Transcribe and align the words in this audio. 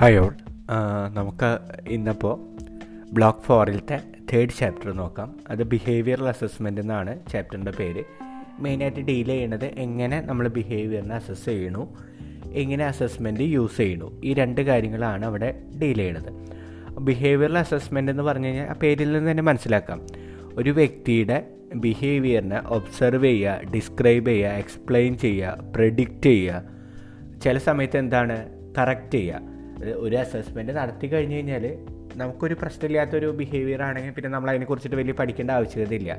Hi 0.00 0.18
all 0.18 0.34
നമുക്ക് 1.14 1.58
ഇന്നിപ്പോൾ 1.88 2.34
block 3.12 3.38
ഫോറിലത്തെ 3.38 4.00
third 4.32 4.50
chapter 4.58 4.92
നോക്കാം. 4.92 5.34
അത് 5.50 5.62
ബിഹേവിയറൽ 5.62 6.28
അസസ്മെന്റ് 6.28 6.80
എന്നാണ് 6.80 7.18
ചാപ്റ്ററിന്റെ 7.32 7.70
പേര്. 7.70 8.04
മെയിനായിട്ട് 8.58 9.00
ഡീൽ 9.00 9.26
ചെയ്യണത് 9.26 9.64
എങ്ങനെ 9.64 10.20
നമ്മൾ 10.20 10.48
ബിഹേവിയറിനെ 10.48 11.14
അസസ് 11.14 11.44
ചെയ്യണു 11.44 11.96
എങ്ങനെ 12.52 12.86
അസസ്മെന്റ് 12.86 13.40
യൂസ് 13.40 13.76
ചെയ്യണു. 13.76 14.20
ഈ 14.24 14.34
രണ്ട് 14.34 14.60
കാര്യങ്ങളാണ് 14.60 15.26
അവിടെ 15.26 15.62
ഡീൽ 15.82 15.96
ചെയ്യണത്. 15.96 16.30
ബിഹേവിയറൽ 17.00 17.58
അസസ്മെന്റ് 17.58 18.12
എന്ന് 18.12 18.22
പറഞ്ഞു 18.22 18.46
കഴിഞ്ഞാൽ 18.46 18.70
ആ 18.70 18.72
പേരിൽ 18.72 19.12
നിന്ന് 19.12 19.30
തന്നെ 19.30 19.42
മനസ്സിലാക്കാം. 19.42 20.06
ഒരു 20.54 20.70
വ്യക്തിയുടെ 20.70 21.46
ബിഹേവിയറിനെ 21.74 22.60
ഒബ്സർവ് 22.66 23.24
ചെയ്യുക 23.24 23.60
ഡിസ്ക്രൈബ് 23.74 24.26
ചെയ്യുക 24.26 24.48
എക്സ്പ്ലെയിൻ 24.48 25.18
ചെയ്യുക 25.18 25.58
പ്രെഡിക്റ്റ് 25.76 26.22
ചെയ്യുക. 26.22 26.62
ചില 27.42 27.58
സമയത്ത് 27.58 27.98
എന്താണ്? 27.98 28.48
കറക്റ്റ് 28.78 29.12
ചെയ്യുക. 29.12 29.57
ഒരു 30.04 30.16
അസസ്മെന്റ് 30.24 30.72
നടത്തി 30.72 31.06
കഴിഞ്ഞ് 31.12 31.36
കഴിഞ്ഞാൽ 31.36 31.64
നമുക്കൊരു 32.20 32.54
പ്രശ്നമില്ലാത്തൊരു 32.60 33.28
ബിഹേവിയർ 33.40 33.82
ആണെങ്കിൽ 33.88 34.12
പിന്നെ 34.16 34.30
നമ്മൾ 34.34 34.50
അതിനെക്കുറിച്ചിട്ട് 34.50 34.96
വലിയ 34.96 35.14
പഠിക്കേണ്ട 35.18 35.50
ആവശ്യകതയില്ല. 35.50 36.12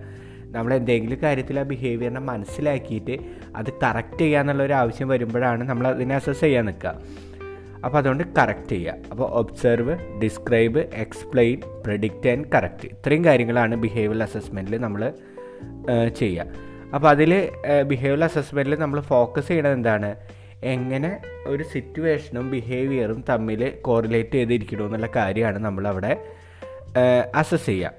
നമ്മൾ 0.55 0.71
എന്തെങ്കിലും 0.73 1.19
കാര്യത്തിൽ 1.23 1.59
ആ 1.59 1.63
ബിഹേവിയറിനെ 1.71 2.21
മനസ്സിലാക്കിയിട്ട് 2.29 3.15
അത് 3.55 3.69
കറക്റ്റ് 3.83 4.21
ചെയ്യുക 4.21 4.39
എന്നുള്ളൊരു 4.41 4.73
ആവശ്യം 4.73 5.07
വരുമ്പോഴാണ് 5.07 5.63
നമ്മൾ 5.69 5.87
അതിനെ 5.87 6.15
അസസ് 6.15 6.41
ചെയ്യാൻ 6.41 6.65
നിൽക്കുക. 6.65 6.93
അപ്പോൾ 7.85 7.97
അതുകൊണ്ട് 7.97 8.23
കറക്റ്റ് 8.37 8.69
ചെയ്യുക. 8.69 8.95
അപ്പോൾ 9.11 9.27
observe 9.41 9.93
describe 10.23 10.79
explain 11.03 11.59
predict 11.85 12.29
and 12.29 12.47
correct 12.55 12.87
ഇത്രയും 12.95 13.25
കാര്യങ്ങളാണ് 13.25 13.75
ബിഹേവിയർ 13.75 14.23
അസസ്മെന്റിൽ 14.23 14.77
നമ്മൾ 14.85 15.03
ചെയ്യുക. 16.19 16.45
അപ്പോൾ 16.95 17.09
അതിൽ 17.09 17.31
ബിഹേവിയർ 17.91 18.23
അസസ്മെന്റിൽ 18.23 18.75
നമ്മൾ 18.75 18.99
ഫോക്കസ് 19.13 19.47
ചെയ്യണത് 19.47 19.77
എന്താണ്? 19.79 20.09
എങ്ങനെ 20.63 21.19
ഒരു 21.47 21.63
സിറ്റുവേഷനും 21.63 22.51
ബിഹേവിയറും 22.51 23.23
തമ്മിൽ 23.29 23.73
കോറിലേറ്റ് 23.81 24.31
ചെയ്തിരിക്കണോ 24.31 24.85
എന്നുള്ള 24.85 25.09
കാര്യമാണ് 25.15 25.59
നമ്മളവിടെ 25.59 26.25
അസസ് 27.35 27.65
ചെയ്യുക 27.65 27.91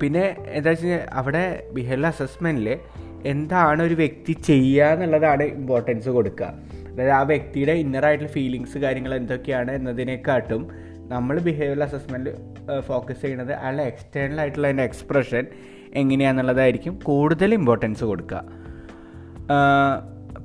പിന്നെ 0.00 0.36
എന്താ 0.46 0.70
വെച്ച് 0.70 0.84
കഴിഞ്ഞാൽ 0.84 1.08
അവിടെ 1.12 1.68
ബിഹേവിയർ 1.72 2.06
അസസ്മെന്റിൽ 2.06 2.78
എന്താണ് 3.24 3.82
ഒരു 3.82 3.94
വ്യക്തി 3.94 4.32
ചെയ്യുക 4.32 4.84
എന്നുള്ളതാണ് 4.84 5.42
ഇമ്പോർട്ടൻസ് 5.42 6.08
കൊടുക്കുക. 6.08 6.54
അതായത് 6.92 7.10
ആ 7.10 7.22
വ്യക്തിയുടെ 7.22 7.72
ഇന്നറായിട്ടുള്ള 7.72 8.32
ഫീലിങ്സ് 8.32 8.78
കാര്യങ്ങൾ 8.78 9.14
എന്തൊക്കെയാണ് 9.14 9.70
എന്നതിനെക്കാട്ടും 9.70 10.68
നമ്മൾ 11.08 11.38
ബിഹേവിയർ 11.38 11.82
അസസ്മെന്റ് 11.82 12.30
ഫോക്കസ് 12.80 13.22
ചെയ്യുന്നത് 13.22 13.52
അയാളുടെ 13.52 13.82
എക്സ്റ്റേണൽ 13.82 14.40
ആയിട്ടുള്ള 14.40 14.66
അതിന്റെ 14.66 14.82
എക്സ്പ്രഷൻ 14.82 15.46
എങ്ങനെയാണെന്നുള്ളതായിരിക്കും 15.94 16.98
കൂടുതൽ 17.02 17.54
ഇമ്പോർട്ടൻസ് 17.54 18.04
കൊടുക്കുക. 18.04 18.42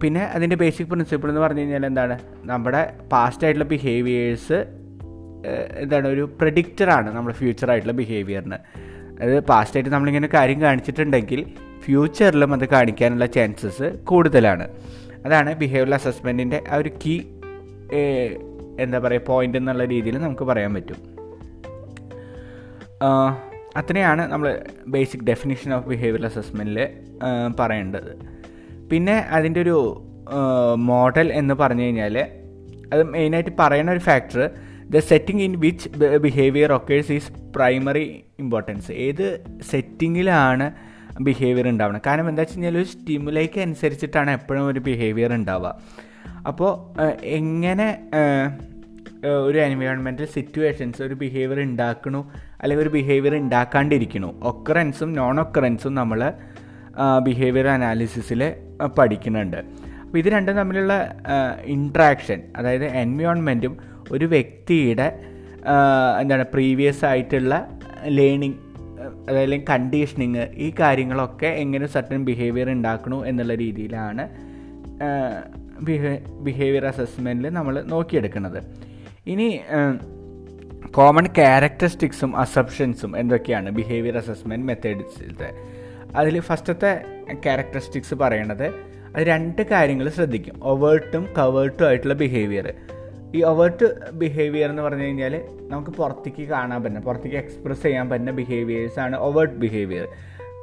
പിന്നെ 0.02 0.22
അതിന്റെ 0.36 0.56
ബേസിക് 0.56 0.88
പ്രിൻസിപ്പിൾ 0.88 1.30
എന്ന് 1.30 1.42
പറഞ്ഞു 1.42 1.60
കഴിഞ്ഞാൽ 1.60 1.86
എന്താണ്? 1.86 2.20
നമ്മുടെ 2.44 2.94
പാസ്റ്റ് 3.12 3.46
ആയിട്ടുള്ള 3.46 3.68
ബിഹേവിയേഴ്സ് 3.70 4.60
എന്താണ് 5.78 6.08
ഒരു 6.08 6.24
പ്രഡിക്റ്ററാണ് 6.42 7.10
നമ്മുടെ 7.16 7.36
ഫ്യൂച്ചറായിട്ടുള്ള 7.38 7.94
ബിഹേവിയറിന് 7.94 8.58
അതായത് 9.22 9.44
പാസ്റ്റായിട്ട് 9.44 9.92
നമ്മളിങ്ങനെ 9.94 10.30
കാര്യം 10.34 10.62
കാണിച്ചിട്ടുണ്ടെങ്കിൽ 10.62 11.42
ഫ്യൂച്ചറിലും 11.86 12.54
അത് 12.54 12.66
കാണിക്കാനുള്ള 12.70 13.26
ചാൻസസ് 13.26 13.88
കൂടുതലാണ്. 14.04 14.68
അതാണ് 15.26 15.56
ബിഹേവിയർ 15.56 15.94
അസസ്മെന്റിന്റെ 15.94 16.64
ആ 16.72 16.76
ഒരു 16.76 16.92
കീ 17.06 17.16
എന്താ 18.80 19.00
പറയുക 19.00 19.22
പോയിന്റ് 19.28 19.58
എന്നുള്ള 19.58 19.86
രീതിയിൽ 19.86 20.18
നമുക്ക് 20.18 20.44
പറയാൻ 20.44 20.74
പറ്റും. 20.74 21.00
അത്രയാണ് 23.78 24.32
നമ്മൾ 24.32 24.62
ബേസിക് 24.88 25.22
ഡെഫിനിഷൻ 25.22 25.74
ഓഫ് 25.74 25.88
ബിഹേവിയർ 25.88 26.26
അസസ്മെന്റിൽ 26.26 26.80
പറയേണ്ടത്. 27.60 28.41
പിന്നെ 28.92 29.16
അതിന്റെ 29.38 29.60
ഒരു 29.62 29.78
മോഡൽ 30.92 31.28
എന്ന് 31.34 31.54
പറഞ്ഞു 31.54 31.84
കഴിഞ്ഞാൽ 31.84 32.16
അത് 32.94 33.04
മെയിനായിട്ട് 33.04 33.54
പറയുന്ന 33.60 33.92
ഒരു 33.92 34.04
factor 34.10 34.42
the 34.94 35.00
setting 35.10 35.44
in 35.44 35.54
which 35.60 35.90
behaviour 36.26 36.72
occurs 36.74 37.12
is 37.18 37.32
primary 37.56 38.06
importance 38.40 38.92
ഏത് 39.06 39.26
സെറ്റിങ്ങിലാണ് 39.72 40.68
ബിഹേവിയർ 41.28 41.68
ഉണ്ടാവുന്നത്? 41.68 42.04
കാരണം 42.08 42.30
എന്താ 42.30 42.42
വെച്ച് 42.42 42.56
കഴിഞ്ഞാൽ 42.56 42.78
ഒരു 42.78 42.88
സ്റ്റിമുലേക്ക് 42.94 43.60
അനുസരിച്ചിട്ടാണ് 43.60 44.32
എപ്പോഴും 44.32 44.66
ഒരു 44.68 44.80
ബിഹേവിയർ 44.80 45.32
ഉണ്ടാവുക. 45.34 45.72
അപ്പോൾ 46.48 46.72
എങ്ങനെ 47.40 47.88
ഒരു 49.48 49.58
എൻവയോൺമെന്റൽ 49.58 50.26
സിറ്റുവേഷൻസ് 50.26 51.02
ഒരു 51.02 51.14
ബിഹേവിയർ 51.14 51.60
ഉണ്ടാക്കണു 51.62 52.22
അല്ലെങ്കിൽ 52.62 52.84
ഒരു 52.84 52.92
ബിഹേവിയർ 52.98 53.36
ഉണ്ടാക്കാണ്ടിരിക്കണു 53.36 54.30
ഒക്കറൻസും 54.52 55.14
നോൺ 55.14 55.40
ഒക്കറൻസും 55.40 55.94
നമ്മൾ 55.96 56.22
ബിഹേവിയർ 57.24 57.68
അനാലിസിസിൽ 57.68 58.42
പഠിക്കുന്നുണ്ട്. 58.86 59.58
അപ്പോൾ 60.02 60.18
ഇത് 60.18 60.26
രണ്ടും 60.26 60.56
തമ്മിലുള്ള 60.56 61.16
ഇൻട്രാക്ഷൻ 61.64 62.42
അതായത് 62.58 62.86
എൻവയോൺമെന്റും 62.86 63.78
ഒരു 64.12 64.26
വ്യക്തിയുടെ 64.26 65.20
എന്താണ് 66.22 66.46
പ്രീവിയസ് 66.54 67.06
ആയിട്ടുള്ള 67.06 67.80
ലേണിംഗ് 68.06 68.56
അതായത് 69.30 69.62
കണ്ടീഷനിങ് 69.62 70.48
ഈ 70.56 70.74
കാര്യങ്ങളൊക്കെ 70.80 71.46
എങ്ങനെ 71.46 71.88
സർട്ടൻ 71.88 72.26
ബിഹേവിയർ 72.26 72.70
ഉണ്ടാക്കണു 72.70 73.26
എന്നുള്ള 73.26 73.56
രീതിയിലാണ് 73.56 74.30
ബിഹേവിയർ 76.42 76.86
അസസ്മെന്റിൽ 76.86 77.50
നമ്മൾ 77.50 77.82
നോക്കിയെടുക്കുന്നത്. 77.82 78.64
ഇനി 79.28 79.60
കോമൺ 80.92 81.28
ക്യാരക്ടറിസ്റ്റിക്സും 81.28 82.38
അസപ്ഷൻസും 82.38 83.18
എന്തൊക്കെയാണ് 83.18 83.70
ബിഹേവിയർ 83.70 84.18
അസസ്മെന്റ് 84.18 84.68
മെത്തേഡ്സിലത്തെ 84.68 85.50
അതിൽ 86.16 86.40
ഫസ്റ്റത്തെ 86.40 87.02
ക്യാരക്ടറിസ്റ്റിക്സ് 87.34 88.14
പറയണത് 88.14 88.68
അത് 89.16 89.24
രണ്ട് 89.24 89.62
കാര്യങ്ങൾ 89.62 90.10
ശ്രദ്ധിക്കും. 90.10 90.64
ഒവേർട്ടും 90.64 91.28
കവേർട്ടും 91.38 91.86
ആയിട്ടുള്ള 91.88 92.14
ബിഹേവിയർ 92.14 92.74
ഈ 93.36 93.42
ഒവേർട്ട് 93.44 94.12
ബിഹേവിയർ 94.12 94.70
എന്ന് 94.70 94.82
പറഞ്ഞു 94.82 95.04
കഴിഞ്ഞാൽ 95.04 95.42
നമുക്ക് 95.60 95.90
പുറത്തേക്ക് 95.90 96.48
കാണാൻ 96.48 96.84
പറ്റുന്ന 96.84 97.00
പുറത്തേക്ക് 97.00 97.38
എക്സ്പ്രസ് 97.38 97.84
ചെയ്യാൻ 97.84 98.10
പറ്റുന്ന 98.10 98.32
ബിഹേവിയേഴ്സാണ് 98.32 99.16
ഒവേർട്ട് 99.16 99.56
ബിഹേവിയർ 99.56 100.08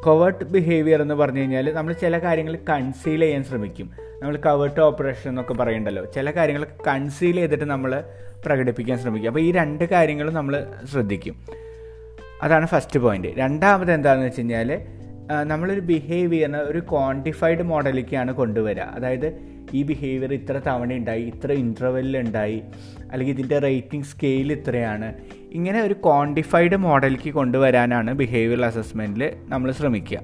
കവേർട്ട് 0.06 0.44
ബിഹേവിയർ 0.44 1.02
എന്ന് 1.02 1.14
പറഞ്ഞു 1.14 1.40
കഴിഞ്ഞാൽ 1.40 1.74
നമ്മൾ 1.74 1.92
ചില 1.92 2.18
കാര്യങ്ങൾ 2.18 2.58
കൺസീൽ 2.68 3.20
ചെയ്യാൻ 3.20 3.44
ശ്രമിക്കും. 3.44 3.90
നമ്മൾ 4.22 4.36
കവേർട്ട് 4.36 4.80
ഓപ്പറേഷൻ 4.80 5.30
എന്നൊക്കെ 5.30 5.54
പറയണ്ടല്ലോ. 5.54 6.04
ചില 6.04 6.30
കാര്യങ്ങൾ 6.30 6.66
കൺസീൽ 6.86 7.34
ചെയ്തിട്ട് 7.34 7.64
നമ്മൾ 7.64 8.04
പ്രകടിപ്പിക്കാൻ 8.46 8.98
ശ്രമിക്കും. 8.98 9.28
അപ്പോൾ 9.28 9.40
ഈ 9.40 9.52
രണ്ട് 9.52 9.84
കാര്യങ്ങളും 9.84 10.34
നമ്മൾ 10.34 10.66
ശ്രദ്ധിക്കും. 10.92 11.36
അതാണ് 12.42 12.66
ഫസ്റ്റ് 12.66 13.00
പോയിന്റ് 13.00 13.28
രണ്ടാമത് 13.28 13.92
എന്താണെന്ന് 13.92 14.26
വെച്ച് 14.26 14.38
കഴിഞ്ഞാൽ 14.38 14.80
നമ്മളൊരു 15.46 15.80
ബിഹേവിയറിന് 15.80 16.56
ഒരു 16.56 16.78
ക്വാണ്ടിഫൈഡ് 16.78 17.62
മോഡലിലേക്കാണ് 17.62 18.32
കൊണ്ടുവരിക 18.32 18.80
അതായത് 18.80 19.28
ഈ 19.74 19.82
ബിഹേവിയർ 19.82 20.32
ഇത്ര 20.32 20.56
തവണ 20.66 20.92
ഉണ്ടായി 20.92 21.22
ഇത്ര 21.22 21.52
ഇന്റർവെല്ലിൽ 21.52 22.18
ഉണ്ടായി 22.18 22.62
അല്ലെങ്കിൽ 23.12 23.34
ഇതിന്റെ 23.34 23.58
റേറ്റിംഗ് 23.58 24.04
സ്കെയിൽ 24.04 24.52
ഇത്രയാണ്. 24.52 25.08
ഇങ്ങനെ 25.52 25.80
ഒരു 25.82 25.94
ക്വാണ്ടിഫൈഡ് 26.04 26.76
മോഡലിലേക്ക് 26.76 27.30
കൊണ്ടുവരാനാണ് 27.30 28.12
ബിഹേവിയറൽ 28.12 28.64
അസസ്മെന്റിൽ 28.64 29.32
നമ്മൾ 29.48 29.70
ശ്രമിക്കുക. 29.72 30.20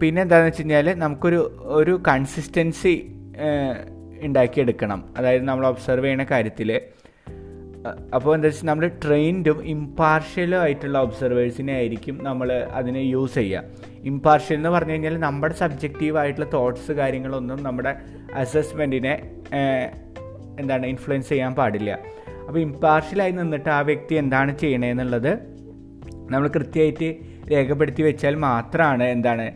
പിന്നെ 0.00 0.22
എന്താണെന്ന് 0.22 0.50
വെച്ച് 0.50 0.62
കഴിഞ്ഞാൽ 0.62 0.88
നമുക്കൊരു 0.98 1.40
ഒരു 1.78 2.00
കൺസിസ്റ്റൻസി 2.08 2.94
ഉണ്ടാക്കിയെടുക്കണം. 4.22 5.04
അതായത് 5.16 5.44
നമ്മൾ 5.44 5.66
ഒബ്സർവ് 5.66 6.04
ചെയ്യുന്ന 6.04 6.24
കാര്യത്തിൽ 6.30 6.80
അപ്പോൾ 8.16 8.34
എന്താ 8.34 8.48
വെച്ചാൽ 8.48 8.66
നമ്മൾ 8.66 8.86
ട്രെയിൻഡും 9.04 9.58
ഇമ്പാർഷ്യലും 9.74 10.60
ആയിട്ടുള്ള 10.60 10.98
ഒബ്സർവേഴ്സിനെ 10.98 11.72
ആയിരിക്കും 11.72 12.16
നമ്മൾ 12.28 12.50
അതിനെ 12.78 13.02
യൂസ് 13.14 13.34
ചെയ്യുക 13.34 13.88
ഇമ്പാർഷ്യൽ 14.10 14.56
എന്ന് 14.56 14.68
പറഞ്ഞു 14.68 14.92
കഴിഞ്ഞാൽ 14.92 15.16
നമ്മുടെ 15.26 15.54
സബ്ജക്റ്റീവ് 15.54 16.18
ആയിട്ടുള്ള 16.18 16.48
തോട്ട്സ് 16.54 16.92
കാര്യങ്ങളൊന്നും 16.92 17.62
നമ്മുടെ 17.62 17.92
അസസ്മെന്റിനെ 18.42 19.14
എന്താണ് 20.60 20.86
ഇൻഫ്ലുവൻസ് 20.86 21.28
ചെയ്യാൻ 21.28 21.54
പാടില്ല. 21.54 21.90
അപ്പോൾ 22.46 22.58
ഇമ്പാർഷ്യലായി 22.58 23.32
നിന്നിട്ട് 23.32 23.70
ആ 23.78 23.80
വ്യക്തി 23.80 24.14
എന്താണ് 24.14 24.52
ചെയ്യണേന്നുള്ളത് 24.58 25.32
നമ്മൾ 26.32 26.46
കൃത്യമായിട്ട് 26.48 27.08
രേഖപ്പെടുത്തി 27.52 28.02
വെച്ചാൽ 28.02 28.34
മാത്രമാണ് 28.48 29.04
എന്താണ് 29.16 29.46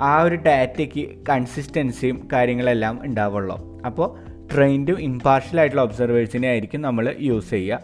ആ 0.00 0.12
ഒരു 0.22 0.36
ഡാറ്റയ്ക്ക് 0.46 1.02
കൺസിസ്റ്റൻസിയും 1.30 2.28
കാര്യങ്ങളെല്ലാം 2.32 2.94
ഉണ്ടാവുള്ളൂ. 3.06 3.56
അപ്പോൾ 3.88 4.08
ട്രെയിൻഡും 4.50 5.00
ഇമ്പാർഷ്യൽ 5.00 5.58
ആയിട്ടുള്ള 5.60 5.82
ഒബ്സർവേഴ്സിനെ 5.82 6.48
ആയിരിക്കും 6.48 6.82
നമ്മൾ 6.82 7.14
യൂസ് 7.28 7.50
ചെയ്യുക. 7.50 7.80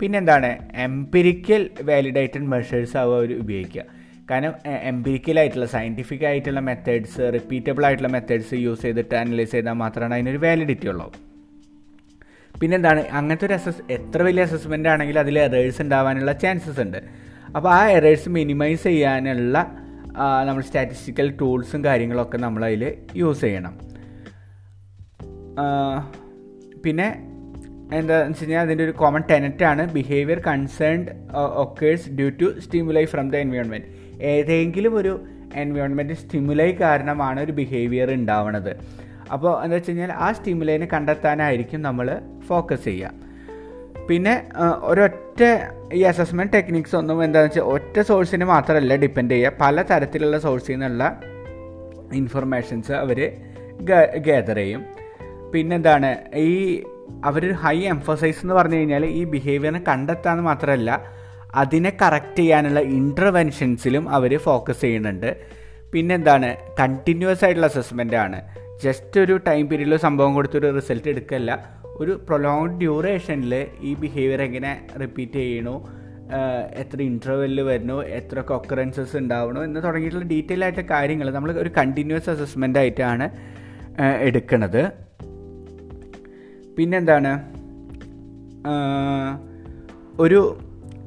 പിന്നെ 0.00 0.16
എന്താണ് 0.18 0.50
എംപിരിക്കൽ 0.86 1.70
വാലിഡേറ്റഡ് 1.82 2.48
മെഷേഴ്സ് 2.54 2.96
ആവുക 2.96 3.16
അവർ 3.16 3.30
ഉപയോഗിക്കുക. 3.38 3.84
കാരണം 4.30 4.54
എംപിരിക്കലായിട്ടുള്ള 4.90 5.66
സയന്റിഫിക് 5.66 6.24
ആയിട്ടുള്ള 6.24 6.60
മെത്തേഡ്സ് 6.60 7.30
റിപ്പീറ്റബിൾ 7.34 7.86
ആയിട്ടുള്ള 7.86 8.10
മെത്തേഡ്സ് 8.12 8.54
യൂസ് 8.54 8.82
ചെയ്തിട്ട് 8.82 9.14
അനലൈസ് 9.14 9.50
ചെയ്താൽ 9.50 9.72
മാത്രമാണ് 9.72 10.14
അതിനൊരു 10.14 10.40
വാലിഡിറ്റി 10.46 10.88
ഉള്ളൂ. 10.88 11.12
പിന്നെന്താണ്? 12.60 13.00
അങ്ങനത്തെ 13.18 13.46
ഒരു 13.46 13.54
അസസ് 13.54 13.92
എത്ര 13.92 14.22
വലിയ 14.22 14.42
അസസ്മെന്റ് 14.42 14.88
ആണെങ്കിലും 14.88 15.20
അതിൽ 15.20 15.38
എറേഴ്സ് 15.38 15.82
ഉണ്ടാവാനുള്ള 15.82 16.32
ചാൻസസ് 16.32 16.80
ഉണ്ട്. 16.80 17.00
അപ്പോൾ 17.56 17.70
ആ 17.72 17.88
എറേഴ്സ് 17.88 18.28
മിനിമൈസ് 18.28 18.82
ചെയ്യാനുള്ള 18.82 19.58
നമ്മൾ 20.48 20.62
സ്റ്റാറ്റിസ്റ്റിക്കൽ 20.62 21.34
ടൂൾസും 21.40 21.84
കാര്യങ്ങളൊക്കെ 21.84 22.38
നമ്മളതിൽ 22.38 22.94
യൂസ് 23.16 23.40
ചെയ്യണം. 23.40 23.74
പിന്നെ 26.84 27.08
എന്താണെന്ന് 27.92 28.30
വെച്ച് 28.30 28.44
കഴിഞ്ഞാൽ 28.44 28.62
അതിന്റെ 28.66 28.84
ഒരു 28.84 28.90
common 28.90 29.22
ടെനറ്റാണ് 29.30 29.82
behaviour 29.92 30.38
concerned 30.46 31.10
occurs 31.64 32.08
due 32.10 32.28
to 32.40 32.46
stimuli 32.64 33.04
from 33.04 33.26
the 33.30 33.36
environment 33.36 33.86
ഏതെങ്കിലും 34.32 34.94
ഒരു 34.94 35.12
എൻവയോൺമെന്റ് 35.54 36.14
സ്റ്റിമുലൈ 36.14 36.70
കാരണമാണ് 36.72 37.40
ഒരു 37.40 37.52
ബിഹേവിയർ 37.52 38.10
ഉണ്ടാവുന്നത് 38.14 38.72
അപ്പോൾ 39.32 39.52
എന്താ 39.64 39.76
വെച്ച് 39.76 39.90
കഴിഞ്ഞാൽ 39.90 40.12
ആ 40.24 40.32
സ്റ്റിമുലൈനെ 40.32 40.86
കണ്ടെത്താനായിരിക്കും 40.94 41.80
നമ്മൾ 41.82 42.20
ഫോക്കസ് 42.48 42.84
ചെയ്യുക. 42.84 43.12
പിന്നെ 44.08 44.34
ഒരൊറ്റ 44.90 45.40
ഈ 45.92 46.02
അസസ്മെന്റ് 46.02 46.52
ടെക്നിക്സ് 46.52 46.96
ഒന്നും 46.96 47.24
എന്താണെന്ന് 47.24 47.52
വെച്ചാൽ 47.52 47.70
ഒറ്റ 47.76 47.96
സോഴ്സിന് 48.10 48.44
മാത്രമല്ല 48.44 48.96
ഡിപ്പെൻഡ് 49.04 49.34
ചെയ്യുക. 49.34 49.52
പല 49.60 49.82
തരത്തിലുള്ള 49.90 50.38
സോഴ്സിൽ 50.38 50.72
നിന്നുള്ള 50.72 51.04
ഇൻഫർമേഷൻസ് 52.20 52.92
അവർ 52.92 53.18
ഗ്യാദർ 54.26 54.58
ചെയ്യും. 54.62 54.82
പിന്നെന്താണ് 55.52 56.10
ഈ 56.34 56.82
അവർ 57.24 57.52
ഹൈ 57.52 57.76
എംഫസൈസ് 57.76 58.40
എന്ന് 58.42 58.54
പറഞ്ഞു 58.54 58.76
കഴിഞ്ഞാൽ 58.76 59.06
ഈ 59.06 59.24
ബിഹേവിയറിനെ 59.24 59.84
കണ്ടെത്താന്ന് 59.88 60.42
മാത്രമല്ല 60.42 60.90
അതിനെ 61.54 61.92
കറക്റ്റ് 62.02 62.38
ചെയ്യാനുള്ള 62.38 62.80
ഇന്റർവെൻഷൻസിലും 62.80 64.10
അവർ 64.10 64.38
ഫോക്കസ് 64.38 64.80
ചെയ്യുന്നുണ്ട്. 64.80 65.36
പിന്നെന്താണ് 65.92 66.56
കണ്ടിന്യൂസ് 66.80 67.44
ആയിട്ടുള്ള 67.44 67.66
അസസ്മെന്റ് 67.66 68.16
ആണ്. 68.16 68.40
ജസ്റ്റ് 68.84 69.20
ഒരു 69.20 69.36
ടൈം 69.36 69.68
പീരീഡിൽ 69.68 69.96
സംഭവം 69.96 70.34
കൊടുത്തൊരു 70.34 70.74
റിസൾട്ട് 70.74 71.08
എടുക്കല്ല. 71.08 71.76
ഒരു 71.84 72.20
പ്രൊലോങ് 72.28 72.80
ഡ്യൂറേഷനിൽ 72.80 73.66
ഈ 73.80 73.94
ബിഹേവിയർ 73.94 74.42
എങ്ങനെ 74.42 74.86
റിപ്പീറ്റ് 75.02 75.32
ചെയ്യണു 75.32 75.88
എത്ര 76.76 77.02
ഇന്റർവെല്ലിൽ 77.02 77.62
വരുന്നു 77.62 78.02
എത്ര 78.02 78.40
കൊക്കറൻസസ് 78.40 79.16
ഉണ്ടാവണു 79.16 79.60
എന്ന് 79.60 79.80
തുടങ്ങിയിട്ടുള്ള 79.82 80.26
ഡീറ്റെയിൽ 80.26 80.64
ആയിട്ടുള്ള 80.64 80.90
കാര്യങ്ങൾ 80.90 81.30
നമ്മൾ 81.30 81.52
ഒരു 81.52 81.70
കണ്ടിന്യൂസ് 81.76 82.30
അസസ്മെന്റ് 82.30 82.78
ആയിട്ടാണ് 82.78 83.28
എടുക്കുന്നത് 84.20 85.05
പിന്നെന്താണ്? 86.78 87.32
ഒരു 90.20 90.58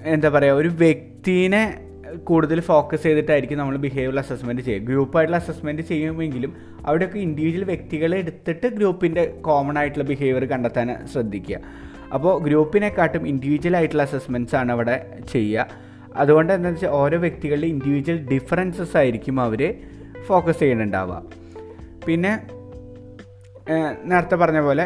എന്താ 0.03 0.29
പറയുക 0.29 0.53
ഒരു 0.53 0.67
വ്യക്തിനെ 0.67 1.81
കൂടുതൽ 2.23 2.59
ഫോക്കസ് 2.59 3.03
ചെയ്തിട്ടായിരിക്കും 3.03 3.57
നമ്മൾ 3.57 3.75
ബിഹേവിയർ 3.75 4.17
അസസ്മെന്റ് 4.17 4.61
ചെയ്യുക. 4.61 4.83
ഗ്രൂപ്പായിട്ടുള്ള 4.83 5.41
അസസ്മെന്റ് 5.43 5.81
ചെയ്യുമെങ്കിലും 5.81 6.53
അവിടെയൊക്കെ 6.85 7.19
ഇൻഡിവിജ്വൽ 7.19 7.63
വ്യക്തികളെ 7.63 8.17
എടുത്തിട്ട് 8.17 8.67
ഗ്രൂപ്പിന്റെ 8.67 9.25
കോമൺ 9.41 9.77
ആയിട്ടുള്ള 9.77 10.03
ബിഹേവിയർ 10.03 10.45
കണ്ടെത്താൻ 10.45 11.07
ശ്രദ്ധിക്കുക. 11.13 11.59
അപ്പോൾ 12.13 12.43
ഗ്രൂപ്പിനെക്കാട്ടും 12.43 13.27
ഇൻഡിവിജ്വൽ 13.27 13.77
ആയിട്ടുള്ള 13.77 14.03
അസസ്മെന്റ്സ് 14.03 14.55
ആണ് 14.55 14.71
അവിടെ 14.71 15.17
ചെയ്യുക. 15.31 15.67
അതുകൊണ്ട് 16.15 16.53
എന്താണെന്ന് 16.53 16.79
വെച്ചാൽ 16.79 16.95
ഓരോ 17.01 17.17
വ്യക്തികളുടെ 17.17 17.67
ഇൻഡിവിജ്വൽ 17.67 18.27
ഡിഫറൻസസ് 18.27 18.97
ആയിരിക്കും 18.97 19.41
അവർ 19.41 19.75
ഫോക്കസ് 20.25 20.59
ചെയ്യുന്നുണ്ടാവുക. 20.59 21.23
പിന്നെ 22.07 22.31
നേരത്തെ 24.05 24.35
പറഞ്ഞ 24.35 24.59
പോലെ 24.59 24.85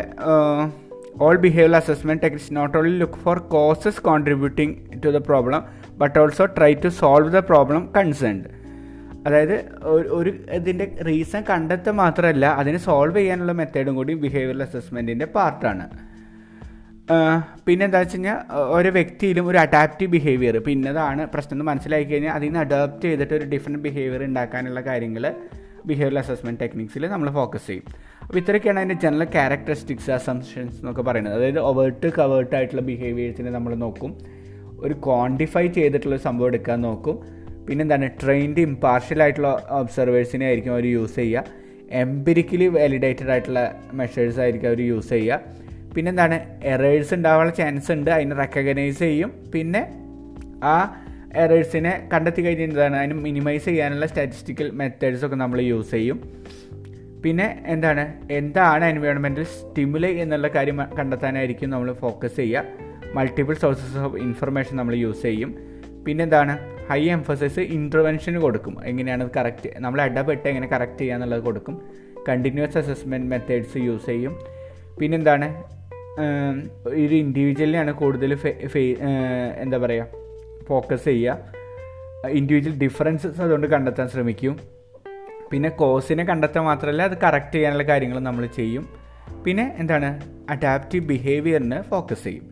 all 1.22 1.36
behaviour 1.36 1.76
assessment 1.76 2.24
techniques 2.24 2.54
not 2.56 2.78
only 2.78 2.98
look 2.98 3.20
for 3.20 3.38
causes 3.38 4.02
contributing 4.02 4.74
to 5.06 5.10
the 5.10 5.18
problem 5.18 5.64
but 5.98 6.20
also 6.20 6.46
try 6.46 6.74
to 6.74 6.88
solve 6.88 7.32
the 7.32 7.38
problem 7.38 7.84
concerned 7.98 8.50
അതായത് 9.28 9.58
ഒരു 10.12 10.32
ഇതിന്റെ 10.54 10.86
റീസൺ 11.08 11.44
കണ്ടെത്തുക 11.50 11.94
മാത്രമല്ല 11.94 12.46
അതിനെ 12.46 12.78
സോൾവ് 12.78 13.18
ചെയ്യാനുള്ള 13.18 13.52
മെത്തേഡും 13.52 13.96
കൂടി 13.96 14.14
ബിഹേവിയർ 14.14 14.62
അസസ്മെന്റിന്റെ 14.62 15.26
പാർട്ടാണ് 15.26 15.86
പിന്നെ 17.66 17.86
എന്താ 17.86 18.00
വെച്ച് 18.00 18.18
കഴിഞ്ഞാൽ 18.18 18.38
ഓരോ 18.76 18.90
വ്യക്തിയിലും 18.92 19.48
ഒരു 19.48 19.58
അഡാപ്റ്റീവ് 19.58 20.12
ബിഹേവിയർ 20.12 20.58
പിന്നതാണ് 20.68 21.24
പ്രശ്നം 21.34 21.56
എന്ന് 21.56 21.66
മനസ്സിലാക്കി 21.72 22.12
കഴിഞ്ഞാൽ 22.12 22.34
അതിൽ 22.34 22.48
നിന്ന് 22.48 22.60
അഡാപ്റ്റ് 22.60 23.08
ചെയ്തിട്ട് 23.08 23.34
ഒരു 23.34 23.46
ഡിഫറെന്റ് 23.46 23.80
ബിഹേവിയർ 23.80 24.24
ഉണ്ടാക്കാനുള്ള 24.24 24.82
കാര്യങ്ങൾ 24.82 25.26
ബിഹേവിയർ 25.86 26.20
അസസ്മെന്റ് 26.20 26.60
ടെക്നിക്സിൽ 26.60 27.08
നമ്മൾ 27.08 27.30
ഫോക്കസ് 27.32 27.68
ചെയ്യും. 27.68 27.88
അപ്പോൾ 28.24 28.38
ഇത്രയൊക്കെയാണ് 28.38 28.80
അതിന്റെ 28.80 28.96
ജനറൽ 28.96 29.24
ക്യാരക്ടറിസ്റ്റിക്സ് 29.24 30.12
അസംഷൻസ് 30.12 30.76
എന്നൊക്കെ 30.78 31.02
പറയുന്നത്. 31.02 31.34
അതായത് 31.34 31.60
ഒവേർട്ട് 31.60 32.12
കവേർട്ട് 32.18 32.56
ആയിട്ടുള്ള 32.56 32.82
ബിഹേവിയേഴ്സിനെ 32.82 33.52
നമ്മൾ 33.52 33.76
നോക്കും. 33.76 34.18
ഒരു 34.80 34.94
ക്വാണ്ടിഫൈ 34.94 35.68
ചെയ്തിട്ടുള്ള 35.68 36.18
സംഭവം 36.18 36.48
എടുക്കാൻ 36.48 36.82
നോക്കും. 36.82 37.20
പിന്നെന്താണ്? 37.66 38.10
ട്രെയിൻഡ് 38.24 38.60
ഇമ്പാർഷ്യൽ 38.60 39.22
ആയിട്ടുള്ള 39.24 39.68
ഒബ്സർവേഴ്സിനെ 39.70 40.46
ആയിരിക്കും 40.46 40.72
അവർ 40.74 40.86
യൂസ് 40.86 41.16
ചെയ്യുക. 41.16 41.44
എംപിരിക്കലി 41.92 42.68
വാലിഡേറ്റഡ് 42.68 43.30
ആയിട്ടുള്ള 43.30 43.80
മെഷേഴ്സ് 43.94 44.40
ആയിരിക്കും 44.40 44.68
അവർ 44.68 44.82
യൂസ് 44.82 45.10
ചെയ്യുക. 45.10 45.40
പിന്നെന്താണ്? 45.96 46.40
എറേഴ്സ് 46.64 47.14
ഉണ്ടാവാനുള്ള 47.14 47.56
ചാൻസ് 47.56 47.92
ഉണ്ട്. 47.92 48.12
അതിനെ 48.12 48.36
റെക്കഗ്നൈസ് 48.36 49.00
ചെയ്യും. 49.00 49.32
പിന്നെ 49.54 49.92
ആ 50.64 51.06
എറേഴ്സിനെ 51.36 52.10
കണ്ടെത്തി 52.14 52.42
കഴിഞ്ഞാൽ 52.42 52.96
അതിന് 52.96 53.14
മിനിമൈസ് 53.14 53.66
ചെയ്യാനുള്ള 53.66 54.06
സ്റ്റാറ്റിസ്റ്റിക്കൽ 54.06 54.70
മെത്തേഡ്സ് 54.72 55.26
ഒക്കെ 55.26 55.36
നമ്മൾ 55.36 55.62
യൂസ് 55.62 55.92
ചെയ്യും. 55.92 56.44
പിന്നെ 57.24 57.64
എന്താണ്? 57.66 58.04
എന്താണ് 58.32 58.86
എൻവയോൺമെന്റൽ 58.86 59.44
സ്റ്റിമുലൈ 59.44 60.12
എന്നുള്ള 60.24 60.48
കാര്യം 60.48 60.80
കണ്ടെത്താനായിരിക്കും 61.00 61.70
നമ്മൾ 61.70 61.94
ഫോക്കസ് 61.94 62.36
ചെയ്യുക. 62.36 62.64
മൾട്ടിപ്പിൾ 63.16 63.54
സോഴ്സസ് 63.54 63.98
ഓഫ് 63.98 64.18
ഇൻഫർമേഷൻ 64.18 64.74
നമ്മൾ 64.78 64.96
യൂസ് 64.96 65.22
ചെയ്യും. 65.22 65.52
പിന്നെ 66.06 66.24
എന്താണ്? 66.24 66.54
ഹൈ 66.90 67.02
എംഫസൈസ് 67.10 67.60
ഇന്റർവെൻഷന് 67.60 68.38
കൊടുക്കും. 68.38 68.86
എങ്ങനെയാണ് 68.86 69.30
കറക്റ്റ് 69.38 69.70
നമ്മൾ 69.78 70.02
ഇടപെട്ട് 70.02 70.48
എങ്ങനെ 70.48 70.68
കറക്റ്റ് 70.68 70.98
ചെയ്യുക 70.98 71.16
എന്നുള്ളത് 71.16 71.44
കൊടുക്കും. 71.44 71.76
കണ്ടിന്യൂസ് 72.30 72.78
അസസ്മെന്റ് 72.78 73.30
മെത്തേഡ്സ് 73.32 73.78
യൂസ് 73.78 74.06
ചെയ്യും. 74.06 74.34
പിന്നെന്താണ് 75.00 75.48
ഒരു 76.88 77.16
ഇൻഡിവിജ്വലിനെയാണ് 77.16 77.94
കൂടുതൽ 77.94 78.38
എന്താ 79.64 79.78
പറയുക 79.78 80.08
ഫോക്കസ് 80.68 81.04
ചെയ്യുക. 81.04 81.40
ഇൻഡിവിജ്വൽ 82.40 82.76
ഡിഫറൻസസ് 82.84 83.42
അതുകൊണ്ട് 83.42 83.68
കണ്ടെത്താൻ 83.68 84.08
ശ്രമിക്കും. 84.08 84.56
പിന്നെ 85.54 85.70
കോസിനെ 85.70 86.24
കണ്ടെത്താൻ 86.24 86.64
മാത്രമല്ല 86.64 87.04
അത് 87.04 87.18
കറക്റ്റ് 87.24 87.56
ചെയ്യാനുള്ള 87.56 87.84
കാര്യങ്ങൾ 87.84 88.20
നമ്മൾ 88.20 88.46
ചെയ്യും. 88.46 88.90
പിന്നെ 89.46 89.66
എന്താണ്? 89.78 90.10
അഡാപ്റ്റീവ് 90.50 91.06
ബിഹേവിയറിന് 91.06 91.82
ഫോക്കസ് 91.82 92.24
ചെയ്യും. 92.24 92.46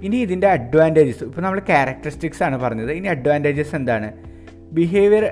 ഇനി 0.00 0.16
ഇതിന്റെ 0.16 0.46
അഡ്വാന്റേജസ് 0.46 1.24
ഇപ്പോൾ 1.24 1.40
നമ്മൾ 1.40 1.58
ക്യാരക്ടറിസ്റ്റിക്സ് 1.58 2.42
ആണ് 2.42 2.56
പറഞ്ഞത്. 2.58 2.92
ഇനി 2.92 3.06
അഡ്വാന്റേജസ് 3.06 3.74
എന്താണ്? 3.74 4.10
ബിഹേവിയർ 4.72 5.24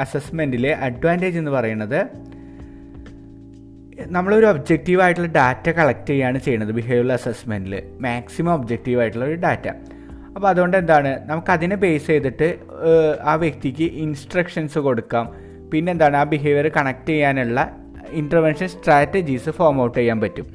അസസ്മെന്റിലെ 0.00 0.72
അഡ്വാന്റേജ് 0.74 1.38
എന്ന് 1.38 1.50
പറയുന്നത് 1.50 2.00
നമ്മളൊരു 4.06 4.46
ഒബ്ജക്റ്റീവായിട്ടുള്ള 4.46 5.28
ഡാറ്റ 5.28 5.70
കളക്ട് 5.70 6.06
ചെയ്യുകയാണ് 6.08 6.38
ചെയ്യുന്നത് 6.38 6.72
ബിഹേവിയർ 6.72 7.12
അസസ്മെന്റിൽ 7.12 7.74
മാക്സിമം 8.00 8.52
ഒബ്ജക്റ്റീവ് 8.52 9.00
ആയിട്ടുള്ള 9.00 9.24
ഒരു 9.24 9.34
ഡാറ്റ 9.34 9.68
അപ്പോൾ 10.36 10.48
അതുകൊണ്ട് 10.48 10.76
എന്താണ് 10.76 11.10
നമുക്ക് 11.28 11.50
അതിനെ 11.50 11.76
ബേസ് 11.76 12.06
ചെയ്തിട്ട് 12.06 12.48
ആ 13.30 13.34
വ്യക്തിക്ക് 13.34 13.86
ഇൻസ്ട്രക്ഷൻസ് 14.04 14.78
കൊടുക്കാം. 14.78 15.26
പിന്നെ 15.72 15.92
എന്താണ് 15.92 16.16
ആ 16.16 16.24
ബിഹേവിയർ 16.32 16.68
കണക്ട് 16.76 17.08
ചെയ്യാനുള്ള 17.08 17.60
ഇന്റർവെൻഷൻ 18.10 18.68
സ്ട്രാറ്റജീസ് 18.68 19.50
ഫോം 19.50 19.82
ഔട്ട് 19.82 19.98
ചെയ്യാൻ 19.98 20.20
പറ്റും. 20.20 20.46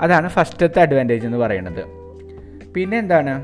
അതാണ് 0.00 0.28
ഫസ്റ്റത്തെ 0.28 0.80
അഡ്വാന്റേജ് 0.80 1.26
എന്ന് 1.26 1.38
പറയുന്നത്. 1.38 1.82
പിന്നെ 2.74 2.98
എന്താണ് 2.98 3.34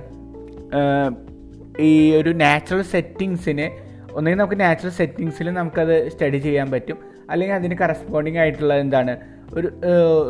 ഈ 1.80 2.16
ഒരു 2.16 2.30
നാച്ചുറൽ 2.30 2.82
സെറ്റിങ്സിന് 2.82 3.68
ഒന്നുകിൽ 4.16 4.38
നമുക്ക് 4.38 4.60
നാച്ചുറൽ 4.60 4.90
സെറ്റിങ്സിൽ 4.90 5.46
നമുക്കത് 5.50 5.96
സ്റ്റഡി 6.10 6.38
ചെയ്യാൻ 6.38 6.70
പറ്റും. 6.70 6.98
അല്ലെങ്കിൽ 7.30 7.54
അതിന് 7.54 7.76
കറസ്പോണ്ടിങ് 7.80 8.38
ആയിട്ടുള്ള 8.38 8.74
എന്താണ് 8.74 9.14
ഒരു 9.54 9.68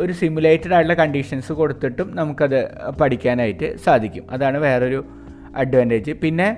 ഒരു 0.02 0.12
സിമുലേറ്റഡ് 0.12 0.75
ആയിട്ടുള്ള 0.75 0.96
കണ്ടീഷൻസ് 1.02 1.52
കൊടുത്തിട്ടും 1.52 2.08
നമുക്കത് 2.16 2.61
പഠിക്കാനായിട്ട് 3.00 3.68
സാധിക്കും. 3.84 4.25
അതാണ് 4.30 4.58
വേറൊരു 4.58 5.00
അഡ്വാന്റേജ് 5.54 6.12
പിന്നെ 6.12 6.49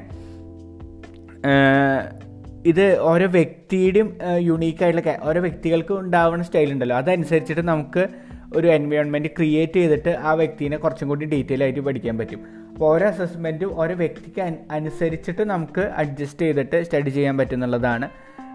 ഇത് 2.66 3.00
ഓരോ 3.00 3.26
വ്യക്തിയുടെയും 3.26 4.18
യുണീക്കായിട്ടുള്ള 4.38 5.16
ഓരോ 5.22 5.40
വ്യക്തികൾക്കും 5.40 6.00
ഉണ്ടാവുന്ന 6.00 6.44
സ്റ്റൈൽ 6.44 6.72
ഉണ്ടല്ലോ. 6.72 6.96
അതനുസരിച്ചിട്ട് 6.96 7.60
നമുക്ക് 7.68 8.08
ഒരു 8.56 8.66
എൻവയോൺമെന്റ് 8.66 9.28
ക്രിയേറ്റ് 9.38 9.78
ചെയ്തിട്ട് 9.80 10.08
ആ 10.08 10.32
വ്യക്തിനെ 10.32 10.76
കുറച്ചും 10.76 11.08
കൂടി 11.08 11.24
ഡീറ്റെയിൽ 11.26 11.62
ആയിട്ട് 11.62 11.80
പഠിക്കാൻ 11.80 12.18
പറ്റും. 12.18 12.40
അപ്പോൾ 12.72 12.86
ഓരോ 12.94 13.06
അസസ്മെന്റും 13.06 13.70
ഓരോ 13.80 13.94
വ്യക്തിക്ക് 13.94 14.40
അനുസരിച്ചിട്ട് 14.70 15.42
നമുക്ക് 15.42 15.80
അഡ്ജസ്റ്റ് 15.80 16.46
ചെയ്തിട്ട് 16.46 16.82
സ്റ്റഡി 16.82 17.10
ചെയ്യാൻ 17.10 17.38
പറ്റും 17.38 17.56
എന്നുള്ളതാണ് 17.56 18.08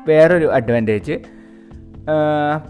വേറൊരു 0.07 0.45
അഡ്വാന്റേജ് 0.45 1.17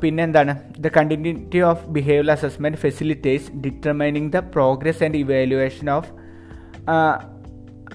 പിന്നെ 0.02 0.24
എന്താണ്? 0.24 0.54
The 0.80 0.88
continuity 0.98 1.60
of 1.60 1.84
behaviour 1.90 2.32
assessment 2.32 2.78
facilitates 2.78 3.52
determining 3.66 4.32
the 4.32 4.40
progress 4.56 5.04
and 5.04 5.18
evaluation 5.18 5.90
of 5.90 6.12